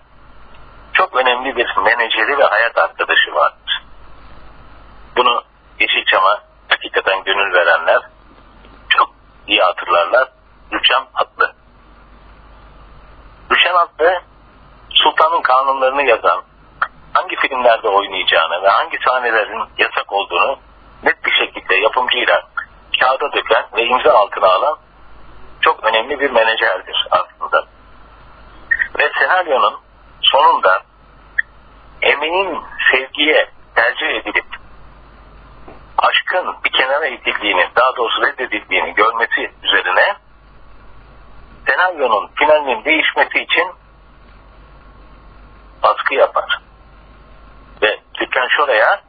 [0.93, 3.83] çok önemli bir menajeri ve hayat arkadaşı vardır.
[5.17, 5.43] Bunu
[5.79, 8.01] Yeşilçam'a hakikaten gönül verenler
[8.89, 9.09] çok
[9.47, 10.29] iyi hatırlarlar
[10.73, 11.55] Rüçhan Atlı.
[13.51, 14.21] Rüçhan Atlı
[14.89, 16.43] Sultan'ın kanunlarını yazan,
[17.13, 20.59] hangi filmlerde oynayacağını ve hangi sahnelerin yasak olduğunu
[21.03, 22.41] net bir şekilde yapımcıyla
[22.99, 24.77] kağıda döken ve imza altına alan
[25.61, 27.30] çok önemli bir menajerdir aslında.
[28.99, 29.80] Ve senaryonun
[30.22, 30.84] sonunda
[32.01, 32.61] emeğin
[32.91, 34.45] sevgiye tercih edilip
[35.97, 40.15] aşkın bir kenara itildiğini, daha doğrusu reddedildiğini görmesi üzerine
[41.68, 43.68] senaryonun finalinin değişmesi için
[45.84, 46.59] baskı yapar.
[47.81, 49.01] Ve Türkan Şoray'a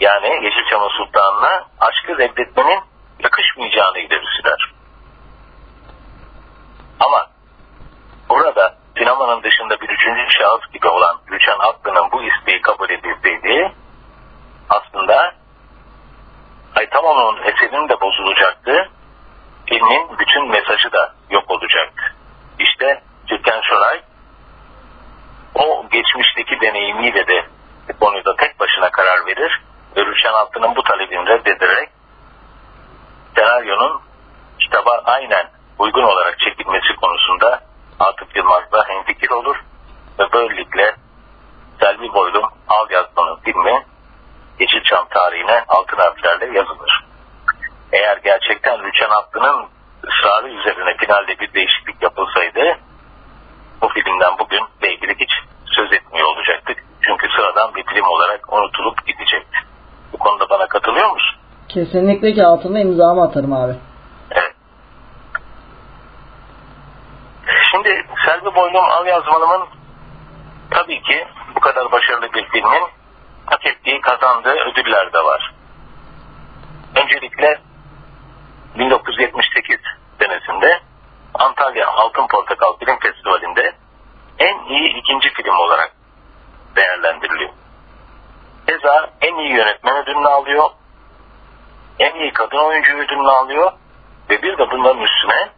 [0.00, 2.80] yani Yeşilçam'ın sultanına aşkı reddetmenin
[3.18, 4.72] yakışmayacağını ileri sürer.
[7.00, 7.26] Ama
[8.28, 13.72] burada sinemanın dışında bir üçüncü şahıs gibi olan Rüçhan Atlı'nın bu isteği kabul edilseydi
[14.70, 15.34] aslında
[16.76, 18.90] Aytamoğlu'nun eserinin de bozulacaktı.
[19.66, 22.02] Filmin bütün mesajı da yok olacaktı.
[22.58, 24.02] İşte Türkan Şoray
[25.54, 27.44] o geçmişteki deneyimiyle de
[28.00, 29.62] konuda tek başına karar verir
[29.96, 31.88] ve Rüçhan Atlı'nın bu talebini reddederek
[33.36, 34.00] senaryonun
[34.60, 37.60] kitaba aynen uygun olarak çekilmesi konusunda
[38.00, 39.56] Atıf Yılmaz'la hemfikir olur
[40.18, 40.94] ve böylelikle
[41.80, 43.84] Selvi Boylum Al Yazman'ın filmi
[44.60, 47.04] Yeşilçam tarihine altın harflerle yazılır.
[47.92, 49.66] Eğer gerçekten Rüçhan Atlı'nın
[50.04, 52.78] ısrarı üzerine finalde bir değişiklik yapılsaydı
[53.82, 55.30] bu filmden bugün belki hiç
[55.66, 56.84] söz etmiyor olacaktık.
[57.00, 59.58] Çünkü sıradan bir film olarak unutulup gidecekti.
[60.12, 61.36] Bu konuda bana katılıyor musun?
[61.68, 63.74] Kesinlikle ki altına imzamı atarım abi.
[64.30, 64.54] Evet.
[67.70, 68.54] Şimdi Selvi
[69.14, 69.68] Yazmalım'ın
[70.70, 71.26] tabii ki
[71.56, 72.82] bu kadar başarılı bir filmin
[73.46, 75.54] hak ettiği kazandığı ödüller de var.
[76.96, 77.60] Öncelikle
[78.78, 79.78] 1978
[80.18, 80.80] senesinde
[81.34, 83.72] Antalya Altın Portakal Film Festivali'nde
[84.38, 85.92] en iyi ikinci film olarak
[86.76, 87.50] değerlendiriliyor.
[88.66, 90.70] Keza en iyi yönetmen ödülünü alıyor,
[91.98, 93.72] en iyi kadın oyuncu ödülünü alıyor
[94.30, 95.48] ve bir de bunların üstüne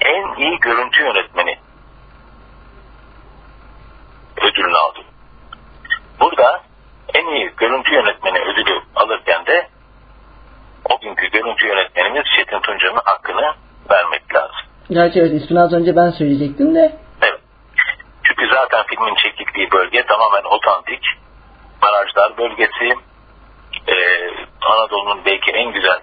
[0.00, 1.65] en iyi görüntü yönetmeni
[4.42, 4.98] ödülünü aldı.
[6.20, 6.62] Burada
[7.14, 9.68] en iyi görüntü yönetmeni ödülü alırken de
[10.90, 13.54] o günkü görüntü yönetmenimiz Çetin Tunca'nın hakkını
[13.90, 14.56] vermek lazım.
[14.90, 16.98] Gerçi evet ismini az önce ben söyleyecektim de.
[17.22, 17.40] Evet.
[18.22, 21.00] Çünkü zaten filmin çekildiği bölge tamamen otantik.
[21.82, 22.94] Barajlar bölgesi.
[23.88, 24.30] Ee,
[24.62, 26.00] Anadolu'nun belki en güzel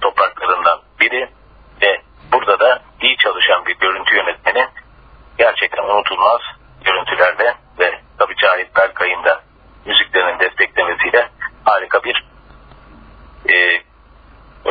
[0.00, 1.28] topraklarından biri.
[1.82, 2.00] Ve
[2.32, 4.66] burada da iyi çalışan bir görüntü yönetmeni
[5.38, 6.40] gerçekten unutulmaz
[6.84, 7.54] görüntülerle ve
[8.18, 9.40] tabii Cahit Berkay'ın da
[9.84, 11.30] müziklerinin desteklemesiyle
[11.64, 12.24] harika bir
[13.48, 13.82] e,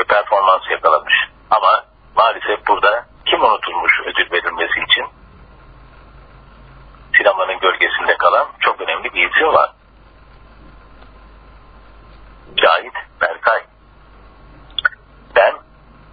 [0.04, 1.14] performans yakalamış.
[1.50, 5.06] Ama maalesef burada kim unutulmuş ödül verilmesi için?
[7.18, 9.72] Sinemanın gölgesinde kalan çok önemli bir isim var.
[12.56, 13.62] Cahit Berkay.
[15.36, 15.54] Ben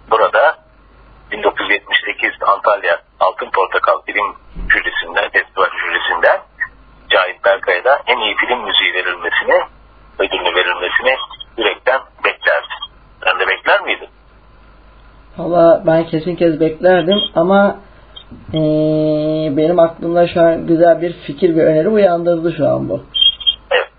[0.09, 0.57] burada
[1.31, 4.35] 1978 Antalya Altın Portakal Film
[4.69, 6.41] Jürisi'nden, festival jürisinden
[7.11, 9.61] Cahit Berkay'a en iyi film müziği verilmesini,
[10.19, 11.15] ödülünü verilmesini
[11.57, 12.69] yürekten beklerdim.
[13.23, 14.09] Sen de bekler miydin?
[15.37, 17.77] Valla ben kesin kez beklerdim ama
[18.53, 18.57] ee,
[19.57, 23.03] benim aklımda şu an güzel bir fikir ve öneri uyandırdı şu an bu.
[23.71, 23.89] Evet.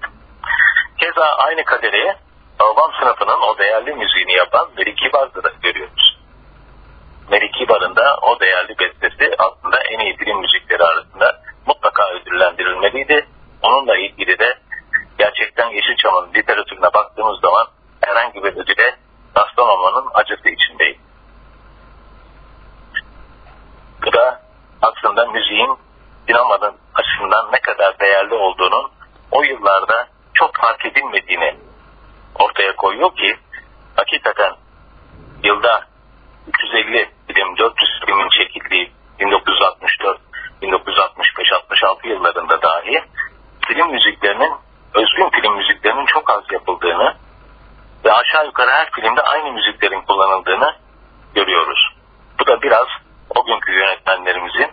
[0.98, 2.14] Keza aynı kaderi
[2.62, 6.18] Babam sınıfının o değerli müziğini yapan Meri Kibar'da da görüyoruz.
[7.30, 13.26] Meri Kibar'ın da o değerli bestesi aslında en iyi film müzikleri arasında mutlaka ödüllendirilmeliydi.
[13.62, 14.58] Onunla ilgili de
[15.18, 17.66] gerçekten Yeşilçam'ın literatürüne baktığımız zaman
[18.00, 18.96] herhangi bir ödüle
[19.36, 21.00] rastlamamanın acısı içindeyim.
[24.06, 24.42] Bu da
[24.82, 25.76] aslında müziğin
[26.26, 28.90] sinemanın açısından ne kadar değerli olduğunun
[29.30, 31.56] o yıllarda çok fark edilmediğini
[32.34, 33.36] ortaya koyuyor ki
[33.96, 34.52] hakikaten
[35.44, 35.84] yılda
[36.48, 40.20] 350 film, 400 filmin çekildiği 1964,
[40.62, 43.04] 1965, 66 yıllarında dahi
[43.66, 44.52] film müziklerinin,
[44.94, 47.14] özgün film müziklerinin çok az yapıldığını
[48.04, 50.74] ve aşağı yukarı her filmde aynı müziklerin kullanıldığını
[51.34, 51.96] görüyoruz.
[52.40, 52.86] Bu da biraz
[53.30, 54.70] o günkü yönetmenlerimizin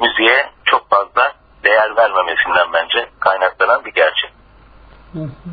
[0.00, 1.32] müziğe çok fazla
[1.64, 4.30] değer vermemesinden bence kaynaklanan bir gerçek.
[5.12, 5.50] Hı hı.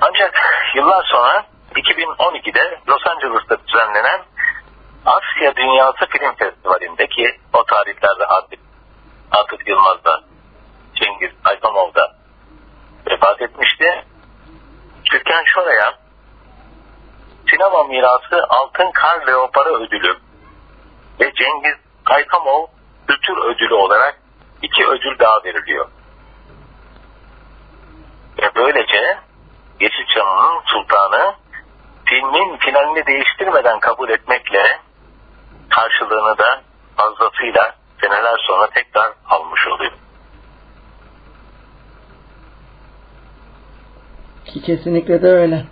[0.00, 0.34] Ancak
[0.76, 1.44] yıllar sonra
[1.74, 4.20] 2012'de Los Angeles'ta düzenlenen
[5.10, 8.58] Asya Dünyası Film Festivali'nde ki o tarihlerde Atıf,
[9.30, 10.20] Atıf Yılmaz'da
[10.94, 12.16] Cengiz Aytamov'da
[13.10, 14.04] vefat etmişti.
[15.04, 15.94] Türkan Şoray'a
[17.50, 20.16] Sinema Mirası Altın Kar Leoparı Ödülü
[21.20, 21.76] ve Cengiz
[22.06, 22.66] Aykamov
[23.08, 24.20] Kültür Ödülü olarak
[24.62, 25.88] iki ödül daha veriliyor.
[28.42, 29.18] Ve böylece
[29.80, 31.34] Yeşilçam'ın sultanı
[32.04, 34.78] filmin finalini değiştirmeden kabul etmekle
[35.70, 36.60] karşılığını da
[36.96, 39.92] fazlasıyla seneler sonra tekrar almış oluyor.
[44.44, 45.64] Ki kesinlikle de öyle.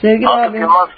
[0.00, 0.88] Sevgili Atıf abi Yılmaz,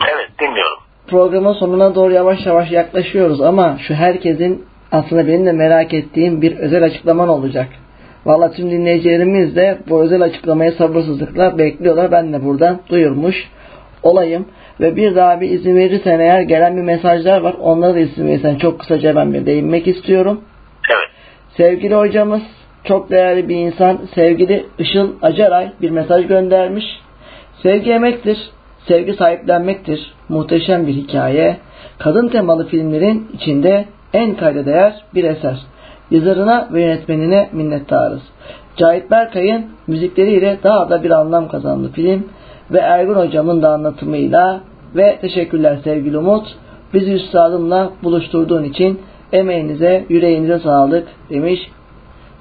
[0.00, 0.78] evet dinliyorum.
[1.06, 6.56] programın sonuna doğru yavaş yavaş yaklaşıyoruz ama şu herkesin aslında benim de merak ettiğim bir
[6.56, 7.68] özel açıklaman olacak.
[8.26, 12.12] Valla tüm dinleyicilerimiz de bu özel açıklamayı sabırsızlıkla bekliyorlar.
[12.12, 13.50] Ben de buradan duyurmuş
[14.02, 14.48] olayım.
[14.80, 17.54] Ve bir daha bir izin verirsen eğer gelen bir mesajlar var.
[17.60, 20.40] Onlara da izin verirsen çok kısaca ben bir değinmek istiyorum.
[20.90, 21.08] Evet.
[21.56, 22.42] Sevgili hocamız
[22.84, 26.84] çok değerli bir insan sevgili Işıl Acaray bir mesaj göndermiş.
[27.62, 28.38] Sevgi emektir,
[28.88, 30.14] sevgi sahiplenmektir.
[30.28, 31.56] Muhteşem bir hikaye.
[31.98, 35.58] Kadın temalı filmlerin içinde en kayda değer bir eser.
[36.10, 38.22] Yazarına ve yönetmenine minnettarız.
[38.76, 42.28] Cahit Berkay'ın müzikleriyle daha da bir anlam kazandı film
[42.70, 44.60] ve Ergun hocamın da anlatımıyla
[44.94, 46.56] ve teşekkürler sevgili Umut.
[46.94, 51.60] Bizi üstadımla buluşturduğun için emeğinize, yüreğinize sağlık demiş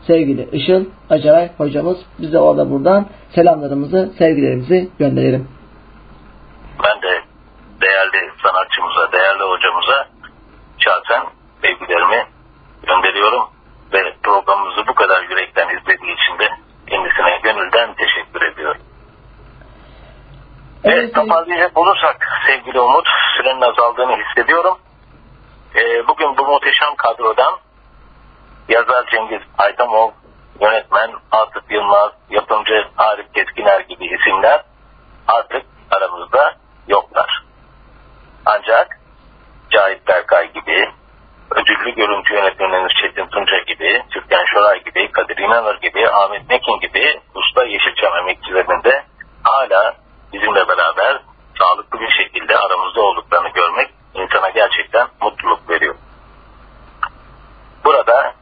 [0.08, 1.98] sevgili Işıl Acaray hocamız.
[2.20, 3.06] Biz de orada buradan
[3.36, 5.48] selamlarımızı, sevgilerimizi gönderelim.
[6.84, 7.22] Ben de
[7.82, 10.08] değerli sanatçımıza, değerli hocamıza
[10.78, 11.24] şahsen
[11.62, 12.24] sevgilerimi
[12.88, 13.44] gönderiyorum
[13.94, 16.50] ve programımızı bu kadar yürekten izlediği için de
[16.88, 18.82] kendisine gönülden teşekkür ediyorum.
[20.86, 23.08] Evet, toparlayacak olursak sevgili Umut,
[23.38, 24.78] sürenin azaldığını hissediyorum.
[25.76, 27.54] Ee, bugün bu muhteşem kadrodan
[28.70, 30.12] yazar Cengiz Aytamov,
[30.62, 34.64] yönetmen Atıf Yılmaz, yapımcı Arif Keskiner gibi isimler
[35.28, 36.56] artık aramızda
[36.88, 37.44] yoklar.
[38.46, 39.00] Ancak
[39.70, 40.92] Cahit Berkay gibi,
[41.52, 47.20] ödüllü görüntü yönetmenimiz Çetin Tunca gibi, Türkan Şoray gibi, Kadir İnanır gibi, Ahmet Mekin gibi
[47.36, 49.04] usta Yeşilçam emekçilerinde
[49.44, 50.03] hala
[50.34, 51.22] bizimle beraber
[51.60, 55.96] sağlıklı bir şekilde aramızda olduklarını görmek insana gerçekten mutluluk veriyor.
[57.86, 58.34] Burada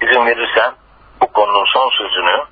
[0.00, 0.74] izin verirsen
[1.20, 2.44] bu konunun son sözünü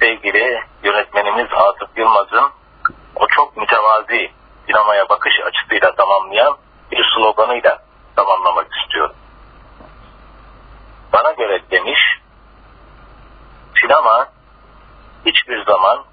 [0.00, 2.50] sevgili yönetmenimiz Atıf Yılmaz'ın
[3.16, 4.30] o çok mütevazi
[4.66, 6.56] sinemaya bakış açısıyla tamamlayan
[6.92, 7.78] bir sloganıyla
[8.16, 9.16] tamamlamak istiyorum.
[11.12, 12.00] Bana göre demiş,
[13.80, 14.28] sinema
[15.26, 16.04] hiçbir zaman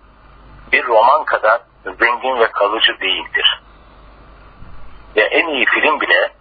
[0.71, 3.61] bir roman kadar zengin ve kalıcı değildir.
[5.15, 6.31] Ve en iyi film bile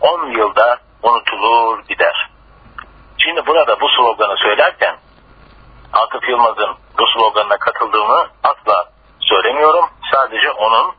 [0.00, 2.30] 10 yılda unutulur gider.
[3.18, 4.96] Şimdi burada bu sloganı söylerken
[5.92, 9.84] Atıf Yılmaz'ın bu sloganına katıldığımı asla söylemiyorum.
[10.12, 10.92] Sadece onun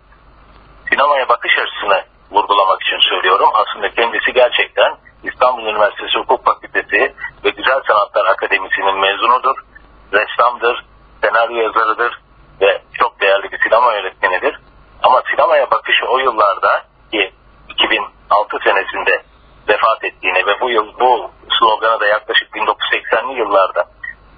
[0.90, 3.50] sinemaya bakış açısını vurgulamak için söylüyorum.
[3.54, 9.56] Aslında kendisi gerçekten İstanbul Üniversitesi Hukuk Fakültesi ve Güzel Sanatlar Akademisi'nin mezunudur.
[10.14, 10.86] Ressamdır,
[11.23, 12.22] senaryo yazarıdır
[12.61, 14.60] ve çok değerli bir sinema yönetmenidir.
[15.03, 17.34] Ama sinemaya bakışı o yıllarda ki
[17.69, 19.23] 2006 senesinde
[19.68, 23.85] vefat ettiğini ve bu yıl bu sloganı da yaklaşık 1980'li yıllarda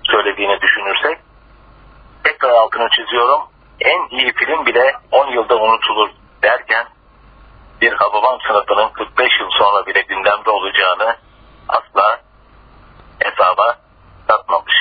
[0.03, 1.17] söylediğini düşünürsek
[2.23, 3.41] tekrar altını çiziyorum.
[3.81, 6.09] En iyi film bile 10 yılda unutulur
[6.43, 6.85] derken
[7.81, 11.15] bir Hababam sınıfının 45 yıl sonra bile gündemde olacağını
[11.69, 12.19] asla
[13.19, 13.77] hesaba
[14.27, 14.75] katmamış.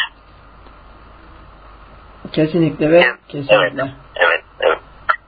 [2.32, 3.82] Kesinlikle ve kesinlikle.
[3.82, 4.78] Evet, evet, evet.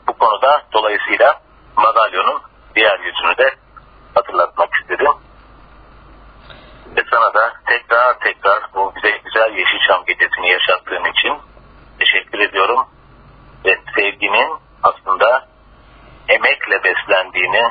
[0.09, 1.41] Bu konuda dolayısıyla
[1.77, 2.43] madalyonun
[2.75, 3.55] diğer yüzünü de
[4.15, 5.13] hatırlatmak istedim.
[6.97, 11.33] Ve sana da tekrar tekrar bu bize güzel Yeşilçam gecesini yaşattığın için
[11.99, 12.87] teşekkür ediyorum.
[13.65, 14.53] Ve sevginin
[14.83, 15.49] aslında
[16.29, 17.65] emekle beslendiğini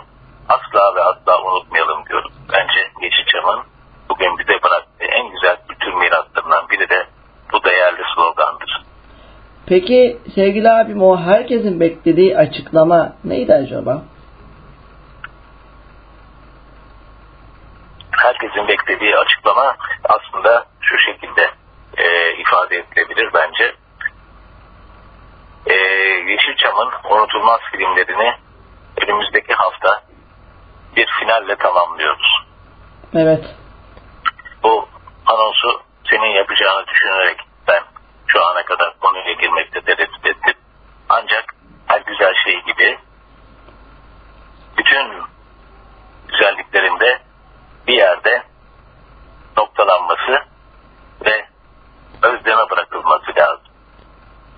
[0.50, 2.32] asla ve asla unutmayalım diyorum.
[2.54, 3.64] Bence Yeşilçam'ın
[4.10, 7.08] bugün bize bıraktığı en güzel kültür miraslarından biri de
[7.54, 8.84] bu değerli slogandır.
[9.66, 14.04] Peki sevgili abim o herkesin beklediği açıklama neydi acaba?
[18.24, 21.52] herkesin beklediği açıklama aslında şu şekilde
[21.98, 23.76] e, ifade edilebilir bence.
[25.66, 25.74] E,
[26.32, 28.34] Yeşilçam'ın unutulmaz filmlerini
[29.02, 30.04] önümüzdeki hafta
[30.96, 32.46] bir finalle tamamlıyoruz.
[33.16, 33.44] Evet.
[34.64, 34.88] Bu
[35.26, 37.38] anonsu senin yapacağını düşünerek
[38.34, 40.54] şu ana kadar konuya girmekte tereddüt ettim.
[41.10, 41.56] Ancak
[41.88, 43.00] her güzel şey gibi
[44.78, 45.24] bütün
[46.28, 47.22] güzelliklerinde
[47.88, 48.44] bir yerde
[49.58, 50.46] noktalanması
[51.26, 51.48] ve
[52.22, 53.74] özleme bırakılması lazım.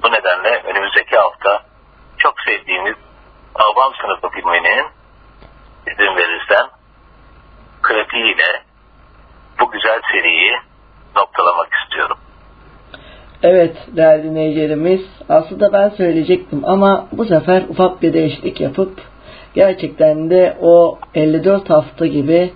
[0.03, 1.19] Bu nedenle önümüzdeki
[2.45, 2.95] çektiğimiz
[3.55, 4.85] Albam Sınıfı filminin
[5.87, 6.69] izin verirsen
[7.81, 8.63] kritiğiyle
[9.59, 10.59] bu güzel seriyi
[11.15, 12.17] noktalamak istiyorum.
[13.47, 19.01] Evet değerli dinleyicilerimiz aslında ben söyleyecektim ama bu sefer ufak bir değişiklik yapıp
[19.53, 22.51] gerçekten de o 54 hafta gibi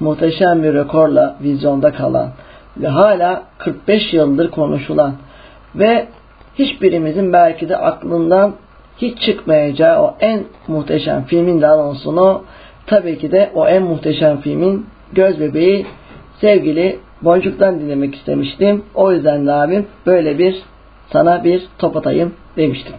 [0.00, 2.30] muhteşem bir rekorla vizyonda kalan
[2.76, 5.14] ve hala 45 yıldır konuşulan
[5.74, 6.06] ve
[6.58, 8.54] hiçbirimizin belki de aklından
[8.98, 12.44] hiç çıkmayacağı o en muhteşem filmin de anonsunu
[12.86, 15.86] tabii ki de o en muhteşem filmin göz bebeği
[16.40, 18.84] sevgili Boncuk'tan dinlemek istemiştim.
[18.94, 20.62] O yüzden de abim böyle bir
[21.12, 22.94] sana bir top atayım demiştim.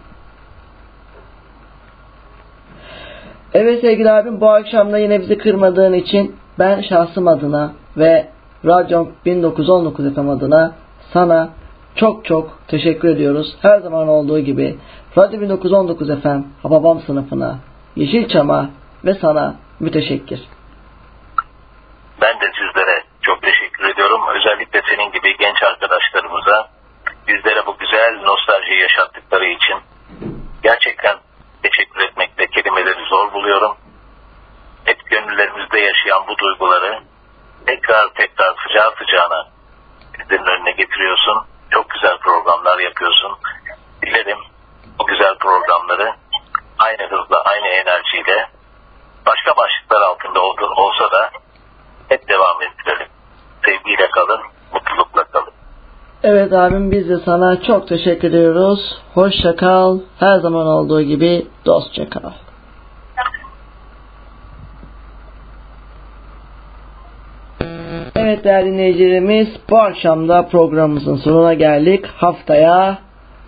[3.53, 8.27] Evet sevgili abim bu akşam da yine bizi kırmadığın için ben şahsım adına ve
[8.65, 10.71] Radyo 1919 FM adına
[11.13, 11.49] sana
[11.95, 13.55] çok çok teşekkür ediyoruz.
[13.61, 14.77] Her zaman olduğu gibi
[15.17, 17.57] Radyo 1919 FM Hababam sınıfına,
[17.95, 18.69] Yeşilçam'a
[19.05, 20.41] ve sana müteşekkir.
[22.21, 23.10] Ben de sizlere
[23.41, 24.21] teşekkür ediyorum.
[24.27, 26.69] Özellikle senin gibi genç arkadaşlarımıza
[27.27, 29.77] bizlere bu güzel nostaljiyi yaşattıkları için
[30.63, 31.17] gerçekten
[31.63, 33.77] teşekkür etmekte kelimeleri zor buluyorum.
[34.85, 36.99] Hep gönüllerimizde yaşayan bu duyguları
[37.65, 39.47] tekrar tekrar sıcağı sıcağına
[40.19, 41.45] bizlerin önüne getiriyorsun.
[41.71, 43.37] Çok güzel programlar yapıyorsun.
[44.01, 44.39] Dilerim
[44.99, 46.15] bu güzel programları
[46.79, 48.49] aynı hızla, aynı enerjiyle
[49.25, 51.31] başka başlıklar altında olsa da
[52.09, 53.10] hep devam ettirelim.
[53.65, 54.39] Sevgiyle kalın,
[54.73, 55.53] mutlulukla kalın.
[56.23, 58.97] Evet abim biz de sana çok teşekkür ediyoruz.
[59.13, 59.99] Hoşça kal.
[60.19, 62.31] Her zaman olduğu gibi dostça kal.
[68.15, 72.05] Evet değerli dinleyicilerimiz bu akşam da programımızın sonuna geldik.
[72.05, 72.97] Haftaya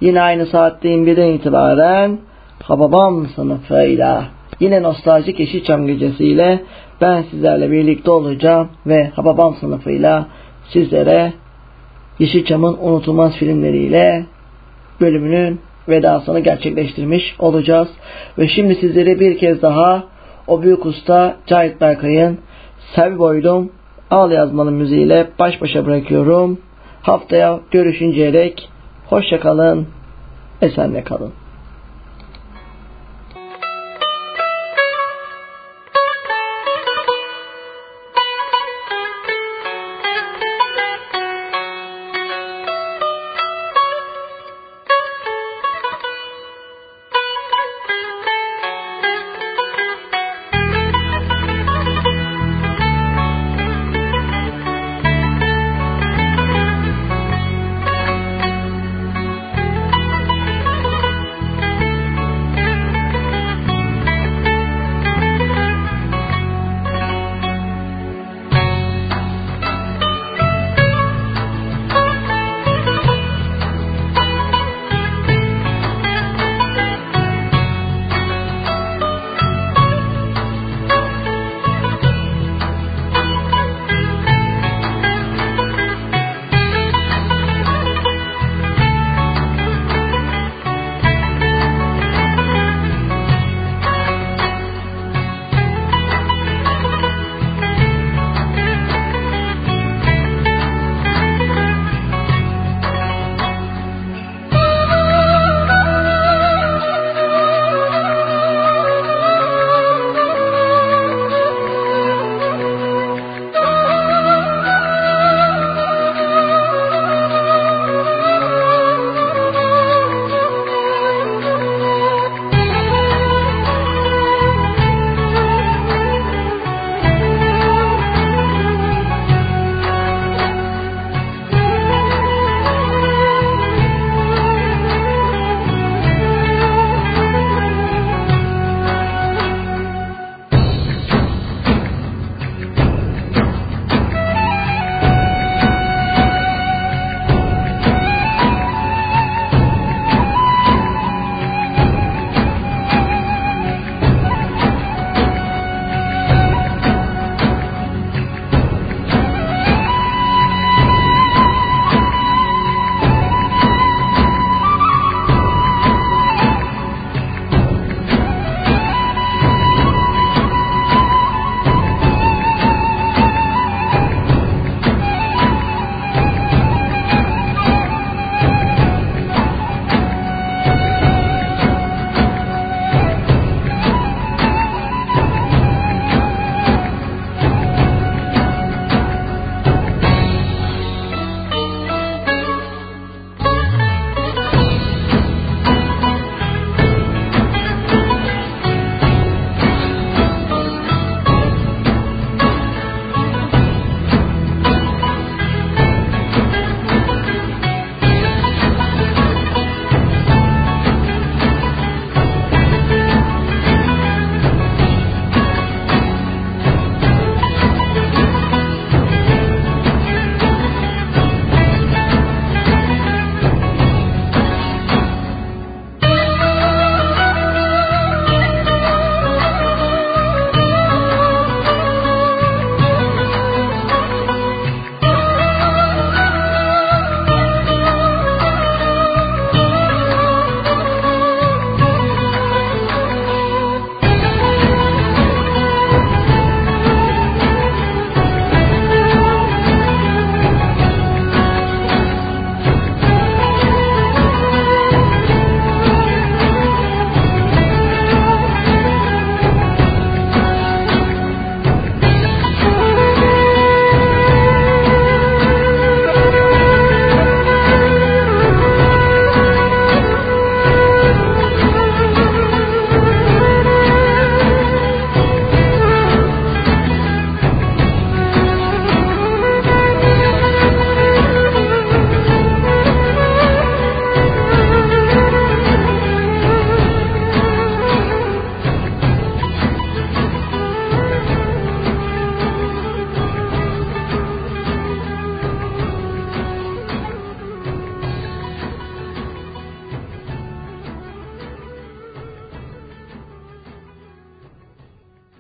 [0.02, 2.20] yine aynı saatte 21'den itibaren
[2.64, 4.24] Hababam sınıfıyla
[4.60, 6.64] yine nostaljik Yeşilçam gecesiyle
[7.02, 10.28] ben sizlerle birlikte olacağım ve Hababam sınıfıyla
[10.70, 11.34] sizlere
[12.20, 14.26] Yeşilçam'ın unutulmaz filmleriyle
[15.02, 15.60] bölümünün
[15.90, 17.88] vedasını gerçekleştirmiş olacağız.
[18.38, 20.04] Ve şimdi sizlere bir kez daha
[20.48, 22.38] o büyük usta Cahit Berkay'ın
[22.96, 23.72] Sev Boydum
[24.12, 26.60] Ağıl yazmalı müziğiyle baş başa bırakıyorum.
[27.02, 28.70] Haftaya görüşünceye dek
[29.10, 29.88] hoşça kalın,
[30.62, 31.43] esenle kalın.